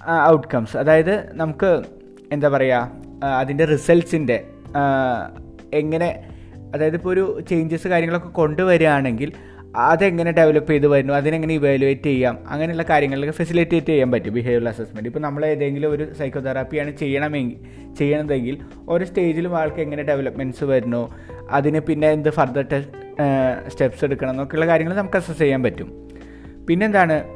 outcomes 0.05 0.77
അതായത് 0.77 1.31
നമുക്ക് 1.33 1.83
എന്താ 2.33 2.49
പറയുക 2.49 2.91
അതിന്റെ 3.23 3.65
റിസൾട്ട്സിന്റെ 3.65 4.45
എങ്ങനെ 5.75 6.09
അതായത് 6.75 6.97
ഇപ്പോൾ 6.97 7.09
ഒരു 7.09 7.41
ചേഞ്ചസ് 7.49 7.89
കാര്യങ്ങളൊക്കെ 7.89 8.29
കൊണ്ടുവരികയാണെങ്കിൽ 8.29 9.33
അതെങ്ങനെ 9.75 10.31
ഡെവലപ്പ് 10.31 10.73
ചെയ്ത് 10.73 10.87
വരുന്നു 10.87 11.15
അതിനെങ്ങനെ 11.15 11.55
ഇവാലുവേറ്റ് 11.55 12.03
ചെയ്യാം 12.03 12.39
അങ്ങനെയുള്ള 12.49 12.83
കാര്യങ്ങളിലൊക്കെ 12.83 13.33
ഫെസിലിറ്റേറ്റ് 13.33 13.87
ചെയ്യാൻ 13.87 14.13
പറ്റും 14.13 14.35
ബിഹേവിയർ 14.35 14.69
അസസ്മെന്റ് 14.69 15.09
ഇപ്പോൾ 15.09 15.21
നമ്മൾ 15.21 15.47
ഏതെങ്കിലും 15.47 15.91
ഒരു 15.91 16.15
സൈക്കോതെറാപ്പിയാണ് 16.15 16.91
ചെയ്യണമെങ്കിൽ 16.91 17.59
ചെയ്യണമെങ്കിൽ 17.99 18.59
ഓരോ 18.89 19.05
സ്റ്റേജിലും 19.05 19.59
ആൾക്ക് 19.59 19.81
എങ്ങനെ 19.81 20.03
ഡെവലപ്മെന്റ്സ് 20.03 20.65
വരുന്നു 20.65 21.03
അതിന് 21.51 21.81
പിന്നെ 21.81 22.11
എന്ത് 22.11 22.31
ഫർദർ 22.31 22.63
ടെസ്റ്റ് 22.63 22.93
സ്റ്റെപ്സ് 23.69 24.05
എടുക്കണം 24.05 24.31
എന്നൊക്കെയുള്ള 24.31 24.67
കാര്യങ്ങൾ 24.67 24.95
നമുക്ക് 24.95 25.17
അസസ് 25.17 25.39
ചെയ്യാൻ 25.39 25.63
പറ്റും. 25.63 25.89
പിന്നെന്താണ് 26.69 27.36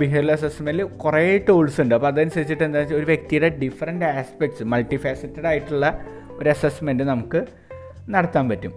ബിഹേവിയർ 0.00 0.32
അസസ്മെന്റിൽ 0.32 0.84
കുറേ 0.84 1.38
ടൂൾസ് 1.48 1.80
ഉണ്ട്. 1.80 1.94
അപ്പോൾ 1.94 2.06
അതനുസരിച്ചിട്ട് 2.06 2.64
എന്താ 2.64 2.78
വെച്ചാൽ 2.78 2.96
ഒരു 2.96 3.04
വ്യക്തിയുടെ 3.04 3.48
ഡിഫറെന്റ് 3.48 4.04
ആസ്പെക്ട്സ് 4.04 4.62
മൾട്ടി 4.62 4.96
ഫാസറ്റഡ് 4.96 5.46
ആയിട്ടുള്ള 5.46 6.00
ഒരു 6.30 6.48
അസസ്മെന്റ് 6.48 7.04
നമുക്ക് 7.04 7.46
നടത്താൻ 8.08 8.48
പറ്റും. 8.48 8.72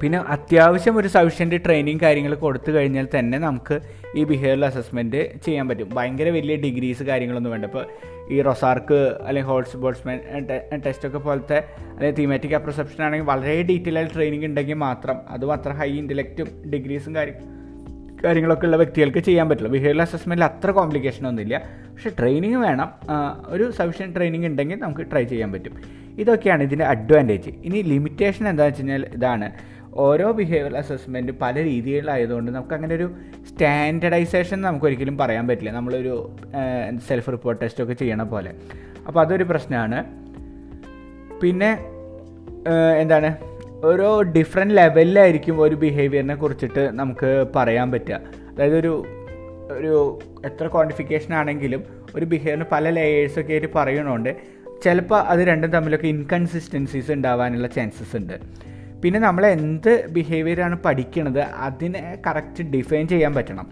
പിന്നെ 0.00 0.18
അത്യാവശ്യം 0.18 0.96
ഒരു 0.96 1.08
സഫീഷ്യന്റ് 1.08 1.64
ട്രെയിനിങ് 1.64 2.00
കാര്യങ്ങൾ 2.00 2.34
കൊടുത്തു 2.34 2.70
കഴിഞ്ഞാൽ 2.70 3.08
തന്നെ 3.18 3.38
നമുക്ക് 3.38 3.80
ഈ 4.16 4.24
ബിഹേവിയർ 4.24 4.64
അസസ്മെന്റ് 4.64 5.40
ചെയ്യാൻ 5.44 5.68
പറ്റും. 5.68 5.88
ഭയങ്കര 5.94 6.28
വലിയ 6.28 6.56
ഡിഗ്രീസ് 6.56 7.02
കാര്യങ്ങളൊന്നും 7.02 7.52
വേണ്ട. 7.52 7.64
ഇപ്പോൾ 7.64 7.84
ഈ 8.30 8.42
റൊസാർക്ക് 8.42 8.98
അല്ലെങ്കിൽ 9.26 9.50
ഹോൾസ് 9.50 9.76
ബോൾസ്മാൻ 9.76 10.18
ടെസ്റ്റൊക്കെ 10.86 11.18
പോലത്തെ 11.18 11.58
അല്ലെങ്കിൽ 11.94 12.16
തീമാറ്റിക് 12.16 12.54
അപ്രസെപ്ഷൻ 12.54 13.04
ആണെങ്കിൽ 13.04 13.26
വളരെ 13.26 13.62
ഡീറ്റെയിൽ 13.62 13.98
ആയിട്ട് 13.98 14.14
ട്രെയിനിങ് 14.14 14.44
ഉണ്ടെങ്കിൽ 14.44 14.74
മാത്രം 14.74 15.16
അതും 15.28 15.52
അത്ര 15.52 15.70
ഹൈ 15.70 15.90
ഇന്റലക്റ്റും 15.98 16.48
ഡിഗ്രീസും 16.74 17.16
കാര്യം 17.16 17.67
കാര്യങ്ങളൊക്കെ 18.24 18.66
ഉള്ള 18.66 18.76
വ്യക്തികൾക്ക് 18.76 19.18
ചെയ്യാൻ 19.18 19.48
പറ്റില്ല 19.48 19.70
ബിഹേവിയർ 19.72 20.00
അസസ്മെന്റിൽ 20.02 20.44
അത്ര 20.44 20.70
കോംപ്ലിക്കേഷൻ 20.70 21.28
ഒന്നുമില്ല. 21.28 21.56
പക്ഷേ 21.92 22.10
ട്രെയിനിങ് 22.18 22.56
വേണം. 22.56 22.88
ഒരു 23.48 23.70
സഫീഷ്യന്റ് 23.70 24.16
ട്രെയിനിങ് 24.16 24.46
ഉണ്ടെങ്കിൽ 24.46 24.78
നമുക്ക് 24.78 25.00
ട്രൈ 25.12 25.24
ചെയ്യാൻ 25.24 25.52
പറ്റും. 25.52 25.74
ഇതൊക്കെയാണ് 26.18 26.62
ഇതിന്റെ 26.62 26.84
അഡ്വാന്റേജ് 26.84 27.50
ഇനി 27.64 27.82
ലിമിറ്റേഷൻ 27.82 28.48
എന്താണെന്ന് 28.48 28.64
വെച്ച് 28.64 28.82
കഴിഞ്ഞാൽ 28.82 29.04
ഇതാണ്. 29.14 29.48
ഓരോ 29.94 30.32
ബിഹേവിയർ 30.32 30.76
അസസ്മെന്റ് 30.76 31.32
പല 31.42 31.54
രീതികളിലായതുകൊണ്ട് 31.64 32.50
നമുക്ക് 32.50 32.74
അങ്ങനെ 32.74 32.94
ഒരു 32.94 33.06
സ്റ്റാൻഡർഡൈസേഷൻ 33.48 34.60
നമുക്ക് 34.60 34.86
ഒരിക്കലും 34.86 35.18
പറയാൻ 35.18 35.48
പറ്റില്ല. 35.48 35.70
നമ്മളൊരു 35.70 36.14
സെൽഫ് 37.08 37.32
റിപ്പോർട്ട് 37.32 37.62
ടെസ്റ്റൊക്കെ 37.62 37.94
ചെയ്യണ 37.94 38.22
പോലെ. 38.22 38.52
അപ്പോൾ 39.06 39.20
അതൊരു 39.20 39.44
പ്രശ്നമാണ്. 39.44 39.98
പിന്നെ 41.42 41.70
എന്താണ്? 43.00 43.30
ഓരോ 43.84 44.22
ഡിഫറെന്റ് 44.22 44.76
ലെവലിലായിരിക്കും 44.76 45.60
ഒരു 45.60 45.74
ബിഹേവിയറിനെ 45.74 46.34
കുറിച്ചിട്ട് 46.34 46.90
നമുക്ക് 46.92 47.46
പറയാൻ 47.56 47.92
പറ്റുക. 47.92 48.20
അതായത് 48.50 48.76
ഒരു 48.78 49.04
ഒരു 49.70 50.20
എത്ര 50.44 50.66
ക്വാണ്ടിഫിക്കേഷൻ 50.66 51.34
ആണെങ്കിലും 51.34 51.84
ഒരു 52.16 52.24
ബിഹേവിയറിന് 52.24 52.64
പല 52.72 52.90
ലെയേഴ്സൊക്കെ 52.90 53.52
ആയിട്ട് 53.52 53.66
പറയണോണ്ട് 53.74 54.36
ചിലപ്പോൾ 54.84 55.20
അത് 55.20 55.40
രണ്ടും 55.40 55.70
തമ്മിലൊക്കെ 55.70 56.06
ഇൻകൺസിസ്റ്റൻസീസ് 56.06 57.12
ഉണ്ടാവാനുള്ള 57.12 57.66
ചാൻസസ് 57.66 58.16
ഉണ്ട്. 58.16 58.40
പിന്നെ 59.02 59.20
നമ്മൾ 59.20 59.46
എന്ത് 59.46 60.06
ബിഹേവിയറാണ് 60.10 60.76
പഠിക്കണത് 60.76 61.40
അതിനെ 61.40 62.18
കറക്റ്റ് 62.26 62.64
ഡിഫൈൻ 62.64 63.08
ചെയ്യാൻ 63.08 63.34
പറ്റണം. 63.34 63.68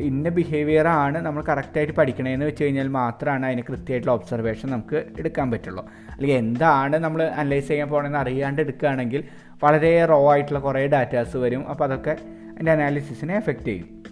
ഇന്ന 0.00 0.28
ബിഹേവിയറാണ് 0.28 1.18
നമ്മൾ 1.18 1.42
കറക്റ്റായിട്ട് 1.48 1.92
പഠിക്കണതെന്ന് 1.92 2.46
വെച്ച് 2.46 2.64
കഴിഞ്ഞാൽ 2.64 2.88
മാത്രമാണ് 2.88 3.46
അതിന് 3.46 3.62
കൃത്യമായിട്ടുള്ള 3.68 4.12
ഒബ്സർവേഷൻ 4.12 4.70
നമുക്ക് 4.70 5.04
എടുക്കാൻ 5.18 5.50
പറ്റുള്ളൂ. 5.50 5.84
അല്ലെങ്കിൽ 6.12 6.36
എന്താണ് 6.36 6.96
നമ്മൾ 6.96 7.22
അനലൈസ് 7.22 7.68
ചെയ്യാൻ 7.68 7.88
പോകണമെന്ന് 7.88 8.18
അറിയാണ്ട് 8.18 8.60
എടുക്കുകയാണെങ്കിൽ 8.62 9.24
വളരെ 9.64 10.04
റോ 10.04 10.32
ആയിട്ടുള്ള 10.32 10.58
കുറേ 10.58 10.86
ഡാറ്റാസ് 10.86 11.36
വരും. 11.36 11.68
അപ്പോൾ 11.68 11.84
അതൊക്കെ 11.84 12.10
അതിന്റെ 12.52 12.72
അനാലിസിസിനെ 12.72 13.36
എഫക്റ്റ് 13.36 13.64
ചെയ്യും. 13.64 14.02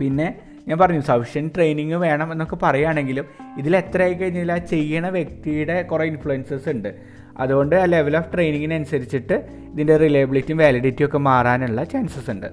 പിന്നെ 0.00 0.34
ഞാൻ 0.68 0.78
പറഞ്ഞു 0.78 1.00
സഫിഷ്യൻ 1.00 1.50
ട്രെയിനിങ് 1.56 1.92
വേണം 1.92 2.32
എന്നൊക്കെ 2.32 2.56
പറയുകയാണെങ്കിലും 2.56 3.26
ഇതിൽ 3.58 3.76
എത്രയായി 3.76 4.14
കഴിഞ്ഞാൽ 4.14 4.52
ആ 4.52 4.56
ചെയ്യണ 4.56 5.08
വ്യക്തിയുടെ 5.08 5.82
കുറേ 5.82 6.04
ഇൻഫ്ലുവൻസസ് 6.06 6.68
ഉണ്ട്. 6.68 6.94
അതുകൊണ്ട് 7.38 7.76
ആ 7.76 7.84
ലെവൽ 7.84 8.16
ഓഫ് 8.16 8.32
ട്രെയിനിങ്ങിനനുസരിച്ചിട്ട് 8.34 9.46
ഇതിന്റെ 9.72 9.96
റിലയബിലിറ്റിയും 9.96 10.58
വാലിഡിറ്റിയും 10.58 11.06
ഒക്കെ 11.06 11.18
മാറാനുള്ള 11.18 11.84
ചാൻസസ് 11.84 12.30
ഉണ്ട്. 12.30 12.46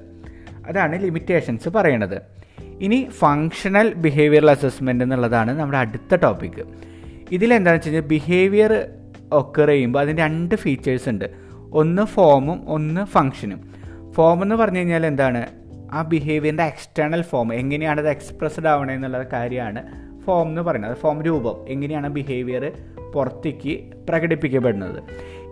അതാണ് 0.67 1.01
ലിമിറ്റേഷൻസ് 1.01 1.69
പറയണത്. 1.69 2.38
ഇനി 2.81 3.07
ഫങ്ഷണൽ 3.11 3.93
ബിഹേവിയറൽ 3.93 4.51
അസസ്മെന്റ് 4.51 5.03
എന്നുള്ളതാണ് 5.03 5.59
നമ്മുടെ 5.59 5.77
അടുത്ത 5.77 6.15
ടോപ്പിക്ക് 6.15 6.65
ഇതിലെന്താണെന്ന് 7.31 7.77
വെച്ച് 7.77 7.89
കഴിഞ്ഞാൽ 7.89 8.07
ബിഹേവിയർ 8.07 8.85
ഒക്കർ 9.31 9.67
ചെയ്യുമ്പോൾ 9.67 9.99
അതിന് 9.99 10.17
രണ്ട് 10.17 10.55
ഫീച്ചേഴ്സ് 10.55 11.09
ഉണ്ട്. 11.09 11.31
ഒന്ന് 11.73 12.01
ഫോമും 12.01 12.69
ഒന്ന് 12.69 13.05
ഫങ്ഷനും 13.05 13.69
ഫോം 14.11 14.43
എന്ന് 14.43 14.55
പറഞ്ഞു 14.55 14.77
കഴിഞ്ഞാൽ 14.77 15.05
എന്താണ്? 15.05 15.47
ആ 15.91 16.01
ബിഹേവിയറിന്റെ 16.01 16.63
എക്സ്റ്റേണൽ 16.63 17.21
ഫോം 17.21 17.53
എങ്ങനെയാണ് 17.53 17.99
അത് 17.99 18.09
എക്സ്പ്രസ്ഡ് 18.09 18.67
ആവണേ 18.67 18.93
എന്നുള്ള 18.93 19.23
കാര്യമാണ് 19.33 19.83
ഫോം 20.21 20.47
എന്ന് 20.47 20.61
പറയുന്നത്. 20.61 20.97
ഫോം 20.97 21.21
രൂപം. 21.21 21.69
എങ്ങനെയാണ് 21.69 22.09
ബിഹേവിയർ 22.09 22.71
പുറത്തേക്ക് 23.13 23.79
പ്രകടിപ്പിക്കപ്പെടുന്നത്? 24.09 25.03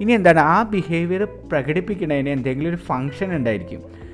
ഇനി 0.02 0.12
എന്താണ്? 0.12 0.40
ആ 0.40 0.64
ബിഹേവിയർ 0.64 1.24
പ്രകടിപ്പിക്കുന്നതിന് 1.24 2.30
എന്തെങ്കിലും 2.30 2.70
ഒരു 2.70 2.76
ഫങ്ഷൻ 2.76 3.36
ഉണ്ടായിരിക്കും. 3.36 4.08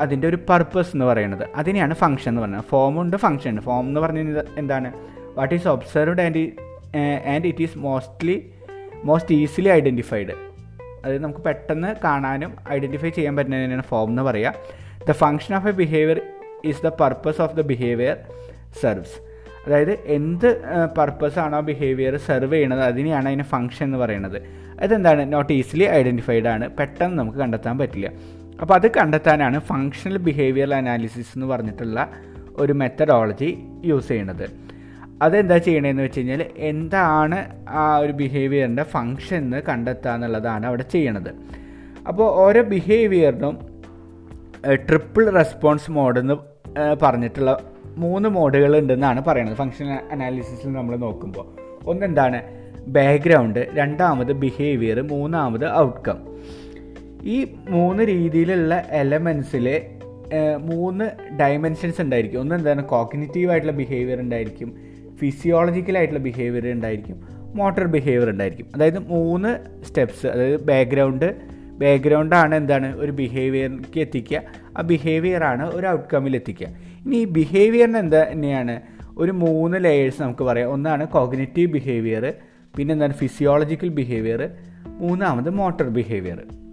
അതിന്റെ 0.00 0.28
ഒരു 0.28 0.38
പർപ്പസ് 0.48 0.88
എന്ന് 0.88 1.04
പറയുന്നത്. 1.04 1.48
അതിനെയാണ് 1.56 1.94
ഫങ്ഷൻ 1.94 2.28
എന്ന് 2.28 2.40
പറയുന്നത്. 2.40 2.64
ഫോമുണ്ട് 2.64 3.16
ഫങ്ഷൻ 3.16 3.50
ഉണ്ട്. 3.50 3.60
ഫോം 3.60 3.86
എന്ന് 3.86 4.00
പറഞ്ഞത് 4.00 4.46
എന്താണ്? 4.58 4.92
What 5.34 5.54
is 5.54 5.68
observed 5.68 6.22
and 6.22 6.52
and 7.26 7.46
it 7.46 7.62
is 7.62 7.78
mostly 7.78 8.50
most 9.04 9.34
easily 9.34 9.68
identified 9.68 10.46
അത് 11.04 11.22
നമുക്ക് 11.22 11.40
പെട്ടെന്ന് 11.40 11.94
കാണാനും 12.04 12.56
ഐഡന്റിഫൈ 12.70 13.08
ചെയ്യാൻ 13.08 13.36
പറ്റുന്നതിനാണ് 13.36 13.82
ഫോം 13.82 14.08
എന്ന് 14.08 14.22
പറയുക 14.22 14.54
the 15.08 15.10
function 15.10 15.54
of 15.54 15.68
a 15.68 15.70
behaviour 15.70 16.20
is 16.64 16.82
the 16.82 16.86
purpose 16.86 17.40
of 17.40 17.56
the 17.56 17.60
behaviour 17.60 18.16
serves 18.80 19.26
അതായത് 19.66 19.92
എന്ത് 19.92 20.62
പർപ്പസാണോ 20.98 21.60
ബിഹേവിയർ 21.60 22.16
സെർവ് 22.16 22.52
ചെയ്യണത് 22.52 22.80
അതിനെയാണ് 22.80 23.28
അതിന് 23.28 23.42
ഫങ്ഷൻ 23.42 23.86
എന്ന് 23.86 23.98
പറയുന്നത്. 23.98 24.42
അതെന്താണ്? 24.80 25.32
നോട്ട് 25.32 25.52
ഈസിലി 25.52 25.84
ഐഡന്റിഫൈഡ് 25.84 26.46
ആണ്. 26.46 26.70
പെട്ടെന്ന് 26.70 27.18
നമുക്ക് 27.18 27.38
കണ്ടെത്താൻ 27.38 27.78
പറ്റില്ല. 27.78 28.12
അപ്പോൾ 28.60 28.74
അത് 28.74 28.86
കണ്ടെത്താനാണ് 28.96 29.58
ഫങ്ഷണൽ 29.60 30.16
ബിഹേവിയർ 30.18 30.74
അനാലിസിസ് 30.74 31.32
എന്ന് 31.36 31.46
പറഞ്ഞിട്ടുള്ള 31.46 32.08
ഒരു 32.56 32.72
മെത്തഡോളജി 32.72 33.58
യൂസ് 33.84 34.08
ചെയ്യണത്. 34.08 34.46
അതെന്താ 35.22 35.56
ചെയ്യണതെന്ന് 35.58 36.02
വെച്ച് 36.02 36.20
കഴിഞ്ഞാൽ 36.20 36.42
എന്താണ് 36.56 37.38
ആ 37.68 37.96
ഒരു 37.96 38.12
ബിഹേവിയറിന്റെ 38.12 38.82
ഫങ്ഷൻ 38.82 39.36
എന്ന് 39.36 39.62
കണ്ടെത്തുക 39.68 40.10
എന്നുള്ളതാണ് 40.10 40.66
അവിടെ 40.66 40.82
ചെയ്യണത്. 40.82 41.30
അപ്പോൾ 42.08 42.36
ഓരോ 42.44 42.62
ബിഹേവിയറിനും 42.62 43.56
ട്രിപ്പിൾ 44.88 45.30
റെസ്പോൺസ് 45.30 45.90
മോഡ് 45.90 46.18
എന്ന് 46.18 46.34
പറഞ്ഞിട്ടുള്ള 47.02 47.52
മൂന്ന് 47.96 48.28
മോഡുകൾ 48.28 48.78
ഉണ്ടെന്നാണ് 48.78 49.20
പറയുന്നത് 49.24 49.56
ഫങ്ഷൻ 49.56 49.86
അനാലിസിസിൽ 50.12 50.72
നമ്മൾ 50.72 50.96
നോക്കുമ്പോൾ 50.96 51.46
ഒന്നെന്താണ്? 51.90 52.40
ബാക്ക്ഗ്രൗണ്ട് 52.86 53.68
രണ്ടാമത് 53.72 54.32
ബിഹേവിയർ 54.32 55.00
മൂന്നാമത് 55.02 55.66
ഔട്ട്കം 55.76 56.18
ഈ 57.26 57.54
മൂന്ന് 57.68 58.02
രീതിയിലുള്ള 58.08 58.84
എലമെൻസിൽ 58.90 59.80
മൂന്ന് 60.58 61.04
ഡയമെൻഷൻസ് 61.40 62.00
ഉണ്ടായിരിക്കും. 62.00 62.40
ഒന്ന് 62.40 62.54
എന്താണ്? 62.54 62.84
കോഗ്നിറ്റീവ് 62.84 63.50
ആയിട്ടുള്ള 63.50 63.76
ബിഹേവിയർ 63.76 64.20
ഉണ്ടായിരിക്കും 64.20 64.76
ഫിസിയോളജിക്കൽ 65.16 65.98
ആയിട്ടുള്ള 65.98 66.22
ബിഹേവിയർ 66.22 66.68
ഉണ്ടായിരിക്കും 66.68 67.20
മോട്ടർ 67.54 67.84
ബിഹേവിയർ 67.84 68.30
ഉണ്ടായിരിക്കും. 68.30 68.66
അതായത് 68.74 68.98
മൂന്ന് 68.98 69.82
സ്റ്റെപ്സ് 69.84 70.26
അതായത് 70.26 70.60
ബാക്ക്ഗ്രൗണ്ട് 70.60 71.36
ബാക്ക്ഗ്രൗണ്ടാണ് 71.78 72.54
എന്താണ്? 72.54 72.96
ഒരു 72.96 73.12
ബിഹേവിയറിലേക്ക് 73.12 74.00
എത്തിക്കുക. 74.00 74.42
ആ 74.78 74.82
ബിഹേവിയറാണ് 74.82 75.70
ഒരു 75.70 75.86
ഔട്ട്കമ്മിൽ 75.86 76.34
എത്തിക്കുക. 76.36 76.66
ഇനി 77.06 77.16
ഈ 77.16 77.24
ബിഹേവിയറിന് 77.24 77.98
എന്താ? 77.98 78.26
തന്നെയാണ് 78.32 78.80
ഒരു 79.18 79.32
മൂന്ന് 79.32 79.84
ലെയേഴ്സ് 79.84 80.22
നമുക്ക് 80.22 80.44
പറയാം. 80.44 80.70
ഒന്നാണ് 80.70 81.08
കോഗ്നറ്റീവ് 81.08 81.72
ബിഹേവിയർ 81.72 82.34
പിന്നെ 82.76 82.92
എന്താണ്? 82.92 83.12
ഫിസിയോളജിക്കൽ 83.12 83.88
ബിഹേവിയർ 83.88 84.48
മൂന്നാമത് 84.86 85.50
മോട്ടർ 85.50 85.88
ബിഹേവിയർ 85.88 86.65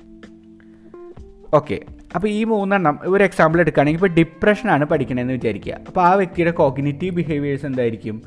ഓക്കെ 1.57 1.77
അപ്പോൾ 2.15 2.27
ഈ 2.27 2.43
മൂന്നെണ്ണം 2.43 3.00
ഒരു 3.03 3.24
എക്സാമ്പിൾ 3.24 3.60
എടുക്കുകയാണെങ്കിൽ 3.62 4.00
ഇപ്പോൾ 4.00 4.13
ഡിപ്രഷനാണ് 4.13 4.86
പഠിക്കണമെന്ന് 4.86 5.33
വിചാരിക്കുക. 5.33 5.74
അപ്പോൾ 5.88 6.01
ആ 6.01 6.13
വ്യക്തിയുടെ 6.13 6.51
കോഗ്നേറ്റീവ് 6.51 7.15
ബിഹേവിയേഴ്സ് 7.15 7.65
എന്തായിരിക്കും? 7.65 8.24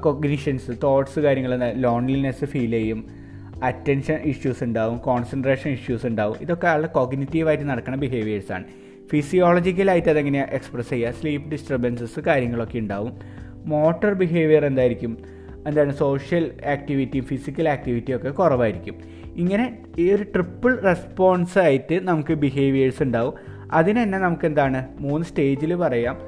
കൊഗ്നിഷൻസ് 0.00 0.70
തോട്ട്സ് 0.82 1.20
കാര്യങ്ങൾ 1.20 1.52
ലോൺലിനെസ് 1.74 2.44
ഫീൽ 2.44 2.70
ചെയ്യും. 2.70 3.00
അറ്റൻഷൻ 3.62 4.18
ഇഷ്യൂസ് 4.24 4.64
ഉണ്ടാവും. 4.64 4.98
കോൺസെൻട്രേഷൻ 4.98 5.70
ഇഷ്യൂസ് 5.70 6.06
ഉണ്ടാവും. 6.06 6.36
ഇതൊക്കെ 6.40 6.66
ആളുടെ 6.66 6.86
കോഗ്നിറ്റീവായിട്ട് 6.86 7.64
നടക്കുന്ന 7.64 7.98
ബിഹേവിയേഴ്സാണ് 7.98 8.64
ഫിസിയോളജിക്കലായിട്ട് 9.10 10.08
അതെങ്ങനെയാണ് 10.08 10.50
എക്സ്പ്രസ് 10.50 10.90
ചെയ്യുക? 10.90 11.10
സ്ലീപ്പ് 11.10 11.50
ഡിസ്റ്റർബൻസസ് 11.50 12.20
കാര്യങ്ങളൊക്കെ 12.20 12.78
ഉണ്ടാവും. 12.78 13.12
മോട്ടർ 13.66 14.12
ബിഹേവിയർ 14.12 14.64
എന്തായിരിക്കും? 14.66 15.12
എന്താണ്? 15.66 15.92
സോഷ്യൽ 16.04 16.44
ആക്ടിവിറ്റി 16.74 17.20
ഫിസിക്കൽ 17.20 17.68
ആക്ടിവിറ്റി 17.68 18.12
ഒക്കെ 18.16 18.30
കുറവായിരിക്കും. 18.30 18.96
ഇങ്ങനെ 19.36 19.78
ഈ 19.98 20.12
ഒരു 20.12 20.22
ട്രിപ്പിൾ 20.22 20.80
റെസ്പോൺസ് 20.80 21.58
ആയിട്ട് 21.58 22.00
നമുക്ക് 22.08 22.34
ബിഹേവിയേഴ്സ് 22.34 23.02
ഉണ്ടാവും. 23.02 23.34
അതിന് 23.72 24.02
തന്നെ 24.02 24.18
നമുക്ക് 24.18 24.46
എന്താണ്? 24.46 24.88
മൂന്ന് 24.98 25.26
സ്റ്റേജിൽ 25.26 25.74
പറയാം. 25.74 26.18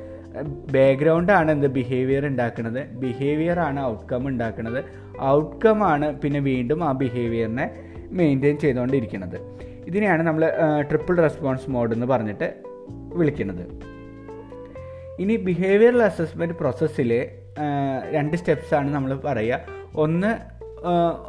ബാക്ക്ഗ്രൗണ്ടാണ് 0.72 1.50
എന്ത്? 1.50 1.66
ബിഹേവിയർ 1.66 2.26
ഉണ്ടാക്കുന്നത് 2.26 2.80
ബിഹേവിയർ 2.90 3.60
ആണ് 3.60 3.80
ഔട്ട്കം 3.86 4.28
ഉണ്ടാക്കുന്നത് 4.28 4.84
ഔട്ട്കം 5.22 5.84
ആണ് 5.84 6.20
പിന്നെ 6.20 6.40
വീണ്ടും 6.40 6.84
ആ 6.84 6.92
ബിഹേവിയറിനെ 6.92 7.66
മെയിന്റെയിൻ 8.10 8.58
ചെയ്തുകൊണ്ടിരിക്കുന്നത്. 8.58 9.38
ഇതിനെയാണ് 9.86 10.22
നമ്മൾ 10.22 10.52
ട്രിപ്പിൾ 10.88 11.16
റെസ്പോൺസ് 11.20 11.70
മോഡ് 11.70 11.92
എന്ന് 11.92 12.06
പറഞ്ഞിട്ട് 12.06 12.54
വിളിക്കുന്നത്. 13.12 13.64
ഇനി 15.18 15.36
ബിഹേവിയറൽ 15.36 16.02
അസസ്മെന്റ് 16.02 16.54
പ്രോസസ്സിൽ 16.54 17.28
രണ്ട് 18.10 18.36
സ്റ്റെപ്സാണ് 18.36 18.94
നമ്മൾ 18.94 19.14
പറയുക. 19.14 19.60
ഒന്ന് 19.96 20.55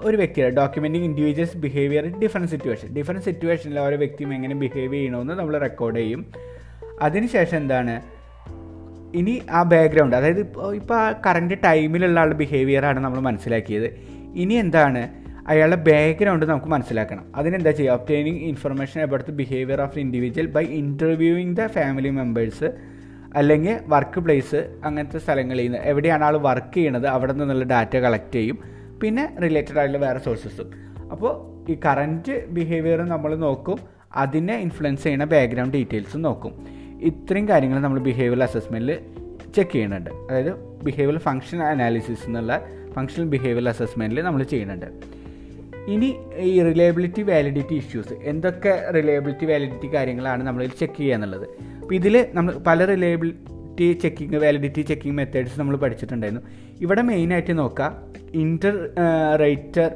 ഒരു 0.03 0.17
വ്യക്തിയുടെ 0.17 0.55
documenting 0.55 1.03
individuals 1.03 1.57
behaviour 1.57 2.19
different 2.19 2.51
situation 2.51 2.93
different 2.93 3.25
സിറ്റുവേഷനിൽ 3.25 3.79
ഓരോ 3.79 3.97
വ്യക്തിയും 3.97 4.33
എങ്ങനെ 4.33 4.55
ബിഹേവ് 4.55 4.93
ചെയ്യണമെന്ന് 4.93 5.33
നമ്മൾ 5.33 5.57
റെക്കോർഡ് 5.57 5.95
ചെയ്യും. 5.95 6.25
അതിനുശേഷം 7.01 7.57
എന്താണ്? 7.57 8.01
ഇനി 9.15 9.41
ആ 9.51 9.63
ബാക്ക്ഗ്രൗണ്ട് 9.63 10.15
അതായത് 10.15 10.39
ഇപ്പോൾ 10.39 10.75
ഇപ്പോൾ 10.75 10.93
ആ 10.93 11.21
കറന്റ് 11.25 11.53
ടൈമിലുള്ള 11.63 12.19
ആളുടെ 12.19 12.35
ബിഹേവിയറാണ് 12.35 12.99
നമ്മൾ 12.99 13.19
മനസ്സിലാക്കിയത്. 13.19 13.99
ഇനി 14.35 14.53
എന്താണ്? 14.53 15.09
അയാളുടെ 15.47 15.75
ബാക്ക്ഗ്രൗണ്ട് 15.75 16.45
നമുക്ക് 16.45 16.65
മനസ്സിലാക്കണം. 16.65 17.25
അതിനെന്താ 17.35 17.71
ചെയ്യുക? 17.71 17.93
Obtaining 17.93 18.37
information 18.37 19.01
about 19.01 19.31
the 19.31 19.33
behaviour 19.33 19.81
of 19.81 19.99
individual 19.99 20.45
by 20.45 20.63
interviewing 20.63 21.55
the 21.55 21.67
family 21.67 22.09
members 22.09 22.71
അല്ലെങ്കിൽ 23.35 23.79
വർക്ക് 23.87 24.19
പ്ലേസ് 24.19 24.79
അങ്ങനത്തെ 24.83 25.17
സ്ഥലങ്ങളിൽ 25.17 25.63
നിന്ന്. 25.63 25.77
എവിടെയാണ് 25.77 26.23
ആൾ 26.23 26.37
വർക്ക് 26.37 26.75
ചെയ്യണത്? 26.75 27.07
അവിടെ 27.07 27.33
നിന്നുള്ള 27.33 27.65
ഡാറ്റ 27.65 27.97
കളക്ട് 27.97 28.35
ചെയ്യും. 28.35 28.76
പിന്നെ 29.01 29.23
റിലേറ്റഡ് 29.43 29.79
ആയിട്ടുള്ള 29.79 30.05
വേറെ 30.05 30.19
സോഴ്സസും 30.19 30.69
അപ്പോൾ 31.13 31.33
ഈ 31.71 31.75
കറന്റ് 31.85 32.35
ബിഹേവിയർ 32.55 33.01
നമ്മൾ 33.13 33.35
നോക്കും 33.45 33.77
അതിനെ 34.23 34.55
ഇൻഫ്ലുവൻസ് 34.65 35.03
ചെയ്യുന്ന 35.03 35.25
ബാക്ക്ഗ്രൗണ്ട് 35.33 35.73
ഡീറ്റെയിൽസും 35.77 36.21
നോക്കും. 36.21 36.53
ഇത്രയും 37.09 37.49
കാര്യങ്ങൾ 37.49 37.79
നമ്മൾ 37.79 37.99
ബിഹേവിയർ 37.99 38.43
അസസ്മെന്റിൽ 38.43 38.91
ചെക്ക് 39.55 39.71
ചെയ്യുന്നുണ്ട്. 39.71 40.09
അതായത് 40.29 40.51
ബിഹേവിയർ 40.85 41.17
ഫങ്ഷൻ 41.27 41.59
അനാലിസിസ് 41.63 42.25
എന്നുള്ള 42.29 42.53
ഫങ്ഷണൽ 42.95 43.27
ബിഹേവിയർ 43.33 43.69
അസസ്മെന്റിൽ 43.69 44.21
നമ്മൾ 44.27 44.43
ചെയ്യുന്നുണ്ട്. 44.43 44.89
ഇനി 45.93 46.09
ഈ 46.49 46.53
റിലയബിലിറ്റി 46.69 47.21
വാലിഡിറ്റി 47.21 47.75
ഇഷ്യൂസ് 47.81 48.15
എന്തൊക്കെ 48.31 48.73
റിലയബിലിറ്റി 48.95 49.45
വാലിഡിറ്റി 49.51 49.89
കാര്യങ്ങളാണ് 49.93 50.41
നമ്മൾ 50.47 50.61
ചെക്ക് 50.79 50.97
ചെയ്യുക 50.97 51.17
എന്നുള്ളത്. 51.17 51.45
അപ്പോൾ 51.81 51.95
ഇതിൽ 51.95 52.15
നമ്മൾ 52.33 52.53
പല 52.69 52.85
reliability 52.85 53.87
checking 54.03 54.39
validity 54.45 54.81
checking 54.81 55.15
methods 55.19 55.59
നമ്മൾ 55.59 55.75
പഠിച്ചിട്ടുണ്ടായിരുന്നു. 55.83 56.43
ഇവിടെ 56.81 57.01
മെയിനായിട്ട് 57.01 57.57
നോക്കുക 57.59 57.85
ഇന്റർ 58.37 58.75
റേറ്റർ 59.39 59.91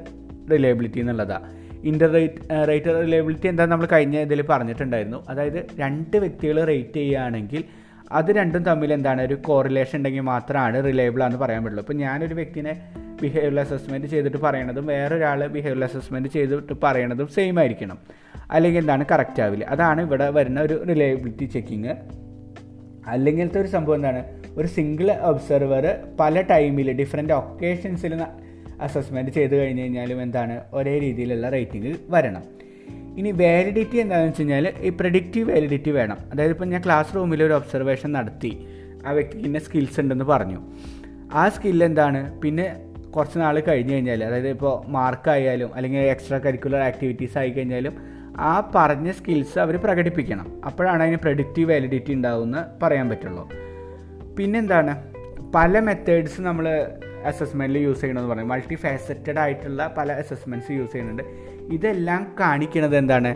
റിലയബിലിറ്റി 0.51 1.00
എന്നുള്ളതാണ് 1.00 1.62
ഇന്റർ 1.83 2.12
റേറ്റ് 2.12 2.67
റേറ്റർ 2.67 3.00
റിലയബിലിറ്റി 3.00 3.48
എന്താ 3.48 3.65
നമ്മൾ 3.65 3.88
കഴിഞ്ഞ 3.91 4.17
ഇതിൽ 4.17 4.41
പറഞ്ഞിട്ടുണ്ടായിരുന്നു. 4.41 5.25
അതായത് 5.29 5.67
രണ്ട് 5.79 6.17
വ്യക്തികൾ 6.17 6.63
റേറ്റ് 6.63 6.93
ചെയ്യുകയാണെങ്കിൽ 6.93 7.63
അത് 8.12 8.31
രണ്ടും 8.31 8.63
തമ്മിൽ 8.63 8.93
എന്താണ്? 8.93 9.21
ഒരു 9.21 9.33
കോറിലേഷൻ 9.33 9.98
ഉണ്ടെങ്കിൽ 9.98 10.21
മാത്രമാണ് 10.21 10.83
റിലയബിൾ 10.83 11.24
ആണെന്ന് 11.24 11.39
പറയാൻ 11.39 11.63
പറ്റുള്ളൂ. 11.63 11.83
ഇപ്പോൾ 11.83 11.93
ഞാനൊരു 11.93 12.33
വ്യക്തിനെ 12.33 12.74
ബിഹേവിയർ 13.21 13.60
അസസ്മെന്റ് 13.60 14.07
ചെയ്തിട്ട് 14.07 14.38
പറയണതും 14.38 14.86
വേറൊരാൾ 14.86 15.48
ബിഹേവിയർ 15.48 15.83
അസസ്മെന്റ് 15.83 16.29
ചെയ്തിട്ട് 16.29 16.74
പറയണതും 16.83 17.27
സെയിം 17.27 17.60
ആയിരിക്കണം. 17.60 17.98
അല്ലെങ്കിൽ 18.51 18.79
എന്താണ്? 18.79 19.05
കറക്റ്റ് 19.12 19.41
ആവില്ല. 19.41 19.65
അതാണ് 19.65 20.01
ഇവിടെ 20.01 20.29
വരുന്ന 20.29 20.62
ഒരു 20.62 20.83
റിലയബിലിറ്റി 20.89 21.45
ചെക്കിങ് 21.45 21.93
അല്ലെങ്കിലത്തെ 23.07 23.62
ഒരു 23.62 23.67
സംഭവം 23.67 23.95
എന്താണ്? 23.95 24.40
ഒരു 24.58 24.67
സിംഗിൾ 24.67 25.12
ഒബ്സർവർ 25.12 25.98
പല 26.20 26.41
ടൈമിൽ 26.41 26.91
ഡിഫറെന്റ് 26.91 27.34
ഒക്കേഷൻസിൽ 27.34 28.24
അസസ്മെന്റ് 28.81 29.31
ചെയ്ത് 29.31 29.55
കഴിഞ്ഞ് 29.55 29.81
കഴിഞ്ഞാലും 29.81 30.22
എന്താണ് 30.22 30.62
ഒരേ 30.74 31.00
രീതിയിലുള്ള 31.00 31.50
റേറ്റിംഗ് 31.50 31.96
വരണം. 32.10 32.43
ഇനി 33.17 33.31
വാലിഡിറ്റി 33.31 33.98
എന്താണെന്ന് 33.98 34.29
വെച്ച് 34.29 34.41
കഴിഞ്ഞാൽ 34.41 34.74
ഈ 34.81 34.89
പ്രഡിക്റ്റീവ് 34.89 35.51
വാലിഡിറ്റി 35.51 35.91
വേണം. 35.91 36.17
അതായത് 36.31 36.51
ഇപ്പോൾ 36.51 36.65
ഞാൻ 36.65 36.81
ക്ലാസ് 36.86 37.15
റൂമിൽ 37.15 37.43
ഒരു 37.43 37.53
ഒബ്സർവേഷൻ 37.53 38.12
നടത്തി. 38.12 38.65
ആ 39.08 39.12
വ്യക്തിക്ക് 39.12 39.46
ഇന്ന 39.46 39.60
സ്കിൽസ് 39.60 40.00
ഉണ്ടെന്ന് 40.00 40.25
പറഞ്ഞു. 40.25 40.62
ആ 41.34 41.50
സ്കിൽ 41.50 41.84
എന്താണ്? 41.84 42.39
പിന്നെ 42.39 42.75
കുറച്ച് 43.15 43.39
നാൾ 43.39 43.60
കഴിഞ്ഞ് 43.60 43.93
കഴിഞ്ഞാൽ 43.93 44.24
അതായത് 44.24 44.50
ഇപ്പോൾ 44.50 44.89
മാർക്കായാലും 44.89 45.75
അല്ലെങ്കിൽ 45.75 46.00
എക്സ്ട്രാ 46.00 46.38
കരിക്കുലർ 46.38 46.79
ആക്ടിവിറ്റീസ് 46.79 47.38
ആയി 47.38 47.50
കഴിഞ്ഞാലും 47.50 47.93
ആ 48.38 48.72
പറഞ്ഞ 48.75 49.12
സ്കിൽസ് 49.12 49.60
അവർ 49.60 49.77
പ്രകടിപ്പിക്കണം. 49.77 50.62
അപ്പോഴാണ് 50.65 51.03
അതിന് 51.03 51.17
പ്രഡിക്റ്റീവ് 51.17 51.72
വാലിഡിറ്റി 51.72 52.13
ഉണ്ടാവുമെന്ന് 52.13 52.86
പറയാൻ 52.86 53.10
പറ്റുള്ളൂ. 53.10 53.71
പിന്നെന്താണ്? 54.38 55.13
പല 55.55 55.79
മെത്തേഡ്സ് 55.79 56.41
നമ്മൾ 56.41 56.88
അസസ്മെന്റിൽ 57.25 57.79
യൂസ് 57.79 58.01
ചെയ്യണമെന്ന് 58.01 58.33
പറയും. 58.33 58.47
മൾട്ടി 58.47 58.75
ഫാസറ്റഡ് 58.75 59.39
ആയിട്ടുള്ള 59.39 59.93
പല 59.97 60.11
അസസ്മെന്റ്സ് 60.11 60.71
യൂസ് 60.71 60.91
ചെയ്യുന്നുണ്ട്. 60.91 61.23
ഇതെല്ലാം 61.73 62.35
കാണിക്കുന്നത് 62.39 62.97
എന്താണ്? 62.97 63.35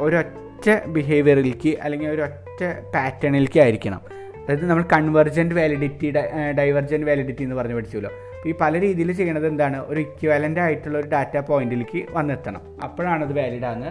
ഒരൊറ്റ 0.00 0.84
ബിഹേവിയറിലേക്ക് 0.86 1.78
അല്ലെങ്കിൽ 1.82 2.08
ഒരൊറ്റ 2.08 2.64
പാറ്റേണിലേക്ക് 2.94 3.60
ആയിരിക്കണം. 3.60 4.00
അതായത് 4.16 4.66
നമ്മൾ 4.66 4.84
കൺവെർജന്റ് 4.92 5.54
വാലിഡിറ്റി 5.54 6.10
ഡൈവർജന്റ് 6.58 7.06
വാലിഡിറ്റി 7.06 7.42
എന്ന് 7.42 7.54
പറഞ്ഞ് 7.54 7.74
പഠിച്ചല്ലോ. 7.74 8.10
അപ്പോൾ 8.10 8.48
ഈ 8.48 8.54
പല 8.60 8.80
രീതിയിൽ 8.80 9.12
ചെയ്യണത് 9.12 9.46
എന്താണ്? 9.46 9.84
ഒരു 9.86 10.00
ഇക്വാലന്റ് 10.00 10.60
ആയിട്ടുള്ള 10.60 10.98
ഒരു 10.98 11.08
ഡാറ്റ 11.08 11.38
പോയിന്റിലേക്ക് 11.38 12.04
വന്നെത്തണം. 12.10 12.60
അപ്പോഴാണ് 12.82 13.24
അത് 13.24 13.38
വാലിഡാന്ന് 13.38 13.90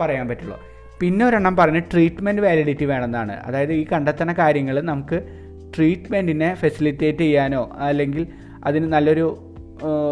പറയാൻ 0.00 0.28
പറ്റുള്ളൂ. 0.28 0.60
പിന്നെ 1.00 1.26
ഒരെണ്ണം 1.26 1.56
പറഞ്ഞ് 1.56 1.82
ട്രീറ്റ്മെന്റ് 1.92 2.42
വാലിഡിറ്റി 2.42 2.84
വേണമെന്നാണ്. 2.84 3.32
അതായത് 3.32 3.72
ഈ 3.72 3.86
കണ്ടെത്തുന്ന 3.92 4.32
കാര്യങ്ങൾ 4.32 4.80
നമുക്ക് 4.80 5.41
ട്രീറ്റ്മെന്റിനെ 5.76 6.54
ഫെസിലിറ്റേറ്റ് 6.54 7.18
ചെയ്യാനോ 7.18 7.70
അല്ലെങ്കിൽ 7.78 8.26
അതിന് 8.64 8.92
നല്ലൊരു 8.92 9.26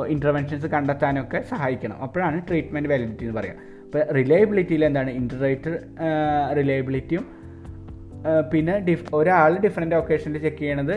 ഇന്റർവെൻഷൻസ് 0.08 0.66
കണ്ടെത്താനൊക്കെ 0.66 1.40
സഹായിക്കണം. 1.50 2.02
അപ്പോഴാണ് 2.02 2.48
ട്രീറ്റ്മെന്റ് 2.48 2.88
വാലിഡിറ്റി 2.88 3.24
എന്ന് 3.24 3.40
പറയുക 3.40 3.68
അപ്പോൾ 3.84 4.02
റിലയബിലിറ്റിയിൽ 4.14 4.84
എന്താണ്? 4.84 5.10
ഇന്റർറേറ്റർ 5.10 5.78
റിലയബിലിറ്റിയും 6.58 7.40
പിന്നെ 8.52 8.78
ഡിഫ് 8.78 9.14
ഒരാൾ 9.14 9.58
ഡിഫറെന്റ് 9.58 9.96
ഒക്കേഷനിൽ 9.96 10.38
ചെക്ക് 10.38 10.56
ചെയ്യണത് 10.56 10.96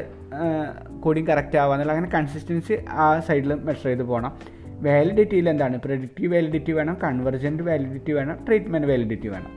കൂടിയും 1.00 1.28
കറക്റ്റ് 1.28 1.58
ആവാന്നുള്ള 1.58 1.92
അങ്ങനെ 1.92 2.10
കൺസിസ്റ്റൻസി 2.10 2.86
ആ 2.90 3.20
സൈഡിൽ 3.20 3.54
മെഷർ 3.54 3.84
ചെയ്ത് 3.84 4.04
പോകണം 4.04 4.32
വാലിഡിറ്റിയിൽ 4.86 5.50
എന്താണ്? 5.50 5.78
പ്രഡിക്റ്റീവ് 5.86 6.34
വാലിഡിറ്റി 6.34 6.72
വേണം 6.72 6.98
കൺവെർജന്റ് 7.04 7.64
വാലിഡിറ്റി 7.64 8.12
വേണം 8.12 8.46
ട്രീറ്റ്മെന്റ് 8.46 8.88
വാലിഡിറ്റി 8.88 9.28
വേണം. 9.28 9.52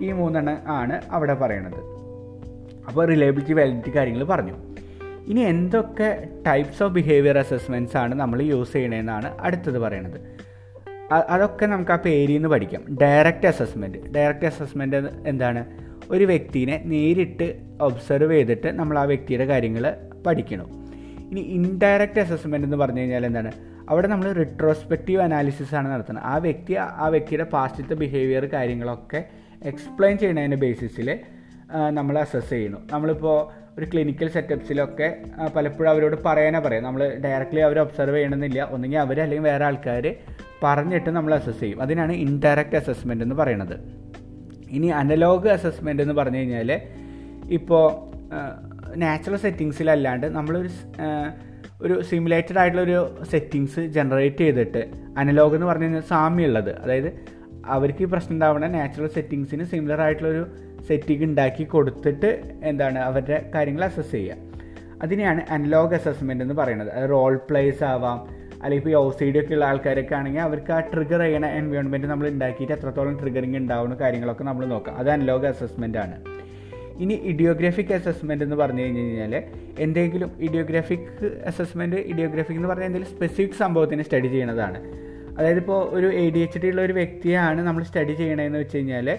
ഈ 0.00 0.12
മൂന്നെണ്ണം 0.12 0.58
ആണ് 0.68 1.02
അവിടെ 1.10 1.34
പറയണത്. 1.34 1.93
അപ്പോൾ 2.88 3.06
റിലയബിലിറ്റി 3.06 3.52
വാലിഡിറ്റി 3.52 3.96
കാര്യങ്ങൾ 3.96 4.24
പറഞ്ഞു. 4.24 4.52
ഇനി 5.26 5.40
എന്തൊക്കെ 5.40 6.28
ടൈപ്സ് 6.46 6.82
ഓഫ് 6.82 6.92
ബിഹേവിയർ 6.92 7.38
അസസ്മെന്റ്സ് 7.38 7.96
ആണ് 7.96 8.14
നമ്മൾ 8.14 8.42
യൂസ് 8.42 8.72
ചെയ്യണതെന്നാണ് 8.72 9.38
അടുത്തത് 9.40 9.78
പറയണത്. 9.78 10.18
അതൊക്കെ 11.14 11.66
നമുക്ക് 11.66 11.90
ആ 11.90 11.96
പേരിൽ 11.96 12.34
നിന്ന് 12.34 12.48
പഠിക്കാം 12.48 12.98
ഡയറക്റ്റ് 13.02 13.46
അസസ്മെന്റ് 13.46 13.98
ഡയറക്റ്റ് 14.12 14.46
അസസ്മെന്റ് 14.46 14.96
എന്താണ്? 15.26 15.64
ഒരു 16.10 16.24
വ്യക്തിനെ 16.24 16.82
നേരിട്ട് 16.84 17.60
ഒബ്സർവ് 17.80 18.32
ചെയ്തിട്ട് 18.32 18.68
നമ്മൾ 18.68 18.98
ആ 18.98 19.02
വ്യക്തിയുടെ 19.02 19.44
കാര്യങ്ങൾ 19.44 19.96
പഠിക്കണം. 20.26 20.68
ഇനി 21.30 21.40
ഇൻഡയറക്റ്റ് 21.40 22.20
അസസ്മെന്റ് 22.20 22.66
എന്ന് 22.66 22.76
പറഞ്ഞു 22.76 23.00
കഴിഞ്ഞാൽ 23.00 23.26
എന്താണ്? 23.26 23.52
അവിടെ 23.88 24.08
നമ്മൾ 24.08 24.32
റിട്രോസ്പെക്റ്റീവ് 24.32 25.22
അനാലിസിസ് 25.22 25.74
ആണ് 25.74 25.88
നടത്തുന്നത്. 25.92 26.24
ആ 26.24 26.36
വ്യക്തി 26.36 26.74
ആ 26.74 27.08
വ്യക്തിയുടെ 27.08 27.44
പാസ്റ്റിലത്തെ 27.44 27.94
ബിഹേവിയർ 27.94 28.46
കാര്യങ്ങളൊക്കെ 28.46 29.24
എക്സ്പ്ലെയിൻ 29.62 30.18
ചെയ്യുന്നതിന്റെ 30.18 30.56
ബേസിസിൽ 30.56 31.18
നമ്മൾ 31.90 32.18
അസസ് 32.18 32.50
ചെയ്യുന്നു. 32.50 32.78
നമ്മളിപ്പോൾ 32.92 33.64
ഒരു 33.78 33.86
ക്ലിനിക്കൽ 33.92 34.28
സെറ്റപ്സിലൊക്കെ 34.28 35.16
പലപ്പോഴും 35.56 35.90
അവരോട് 35.90 36.16
പറയാനേ 36.26 36.58
പറയാം. 36.58 36.82
നമ്മൾ 36.82 37.18
ഡയറക്റ്റ്ലി 37.24 37.60
അവർ 37.60 37.78
ഒബ്സർവ് 37.78 38.16
ചെയ്യണമെന്നില്ല. 38.16 38.62
ഒന്നുകിൽ 38.70 38.98
അവർ 38.98 39.20
അല്ലെങ്കിൽ 39.20 39.44
വേറെ 39.44 39.64
ആൾക്കാർ 39.64 40.16
പറഞ്ഞിട്ട് 40.62 41.10
നമ്മൾ 41.10 41.34
അസസ് 41.34 41.60
ചെയ്യും. 41.60 41.82
അതിനാണ് 41.82 42.12
ഇൻഡയറക്റ്റ് 42.12 42.76
അസസ്മെന്റ് 42.76 43.24
എന്ന് 43.24 43.34
പറയുന്നത് 43.34 43.76
ഇനി 44.70 44.86
അനലോഗ് 44.86 45.48
അസസ്മെന്റ് 45.48 46.02
എന്ന് 46.02 46.14
പറഞ്ഞു 46.14 46.38
കഴിഞ്ഞാൽ 46.38 46.80
ഇപ്പോൾ 47.50 47.84
നാച്ചുറൽ 48.96 49.36
സെറ്റിങ്സിലല്ലാണ്ട് 49.36 50.26
നമ്മളൊരു 50.26 50.68
ഒരു 51.82 52.02
സിമുലേറ്റഡ് 52.02 52.58
ആയിട്ടുള്ളൊരു 52.58 53.24
സെറ്റിങ്സ് 53.30 53.80
ജനറേറ്റ് 53.80 54.38
ചെയ്തിട്ട് 54.38 54.90
അനലോഗ് 55.18 55.54
എന്ന് 55.54 55.66
പറഞ്ഞു 55.66 55.84
കഴിഞ്ഞാൽ 55.84 56.00
സാമ്യമുള്ളത്. 56.00 56.80
അതായത് 56.80 57.10
അവർക്ക് 57.66 58.02
ഈ 58.02 58.04
പ്രശ്നം 58.04 58.34
ഉണ്ടാവുന്ന 58.34 58.66
നാച്ചുറൽ 58.66 59.08
സെറ്റിങ്സിന് 59.08 59.64
സിമിലർ 59.64 60.00
ആയിട്ടുള്ളൊരു 60.00 60.44
സെറ്റിംഗ് 60.86 61.24
ഉണ്ടാക്കി 61.24 61.64
കൊടുത്തിട്ട് 61.64 62.42
എന്താണ് 62.64 62.98
അവരുടെ 62.98 63.50
കാര്യങ്ങൾ 63.54 63.84
അസസ് 63.84 64.12
ചെയ്യുക. 64.12 64.36
അതിനെയാണ് 65.02 65.40
അനലോഗ് 65.50 65.94
അസസ്മെന്റ് 65.94 66.44
എന്ന് 66.44 66.54
പറയുന്നത്. 66.54 66.90
അത് 66.90 67.10
റോൾ 67.10 67.36
പ്ലേസ് 67.36 67.84
ആവാം 67.84 68.44
അല്ലെങ്കിൽ 68.62 68.90
ഇപ്പോൾ 68.90 69.06
ഒ 69.06 69.10
സി 69.10 69.24
ഡി 69.24 69.40
ഒക്കെ 69.40 69.54
ഉള്ള 69.54 69.64
ആൾക്കാരൊക്കെ 69.64 70.14
ആണെങ്കിൽ 70.14 70.40
അവർക്ക് 70.40 70.72
ആ 70.72 70.80
ട്രിഗർ 70.80 71.20
ചെയ്യണ 71.20 71.46
എൻവയോൺമെന്റ് 71.46 72.06
നമ്മൾ 72.06 72.28
ഉണ്ടാക്കിയിട്ട് 72.28 72.72
എത്രത്തോളം 72.72 73.20
ട്രിഗറിങ് 73.20 73.56
ഉണ്ടാവുന്ന 73.56 73.94
കാര്യങ്ങളൊക്കെ 73.94 74.44
നമ്മൾ 74.44 74.66
നോക്കാം. 74.66 74.96
അത് 74.96 75.10
അനലോഗ് 75.10 75.46
അസസ്മെന്റ് 75.46 75.98
ആണ്. 75.98 76.24
ഇനി 76.98 77.14
ഇഡിയോഗ്രാഫിക് 77.14 77.92
അസസ്മെന്റ് 77.92 78.44
എന്ന് 78.44 78.56
പറഞ്ഞു 78.56 78.82
കഴിഞ്ഞ് 78.82 79.00
കഴിഞ്ഞാൽ 79.00 79.42
എന്തെങ്കിലും 79.78 80.32
ഇഡിയോഗ്രാഫിക് 80.40 81.24
അസസ്മെന്റ് 81.46 81.96
ഇഡിയോഗ്രാഫിക് 81.96 82.56
എന്ന് 82.56 82.68
പറഞ്ഞാൽ 82.68 82.86
എന്തെങ്കിലും 82.86 83.16
സ്പെസിഫിക് 83.16 83.56
സംഭവത്തിന് 83.58 84.02
സ്റ്റഡി 84.02 84.26
ചെയ്യുന്നതാണ്. 84.26 84.78
അതായത് 85.38 85.58
ഇപ്പോൾ 85.58 85.88
ഒരു 85.90 86.06
എ 86.06 86.30
ഡി 86.30 86.38
എച്ച് 86.38 86.58
ഡി 86.58 86.66
ഉള്ള 86.66 86.82
ഒരു 86.82 86.92
വ്യക്തിയാണ് 86.92 87.60
നമ്മൾ 87.60 87.82
സ്റ്റഡി 87.82 88.12
ചെയ്യണതെന്ന് 88.12 88.58
വെച്ച് 88.58 88.76
കഴിഞ്ഞാൽ 88.76 89.18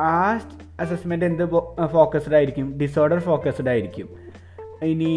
ആ 0.00 0.40
അസസ്മെന്റ് 0.80 1.24
എന്ത് 1.24 1.44
ഫോക്കസ്ഡ് 1.92 2.34
ആയിരിക്കും? 2.34 2.78
ഡിസോർഡർ 2.78 3.18
ഫോക്കസ്ഡ് 3.18 3.68
ആയിരിക്കും. 3.68 4.08
ഇനി 4.82 5.12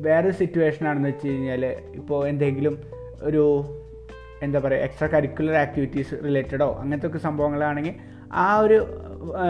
വേറൊരു 0.00 0.34
സിറ്റുവേഷൻ 0.34 0.88
ആണെന്ന് 0.88 1.08
വെച്ച് 1.08 1.28
കഴിഞ്ഞാൽ 1.28 1.64
ഇപ്പോൾ 1.94 2.28
എന്തെങ്കിലും 2.28 2.78
ഒരു 3.22 3.64
എന്താ 4.42 4.58
പറയുക 4.58 4.82
എക്സ്ട്രാ 4.82 5.08
കരിക്കുലർ 5.08 5.54
ആക്ടിവിറ്റീസ് 5.54 6.14
റിലേറ്റഡോ 6.24 6.68
അങ്ങനത്തെ 6.80 7.06
ഒക്കെ 7.06 7.18
സംഭവങ്ങളാണെങ്കിൽ 7.18 7.94
ആ 8.32 8.58
ഒരു 8.58 8.78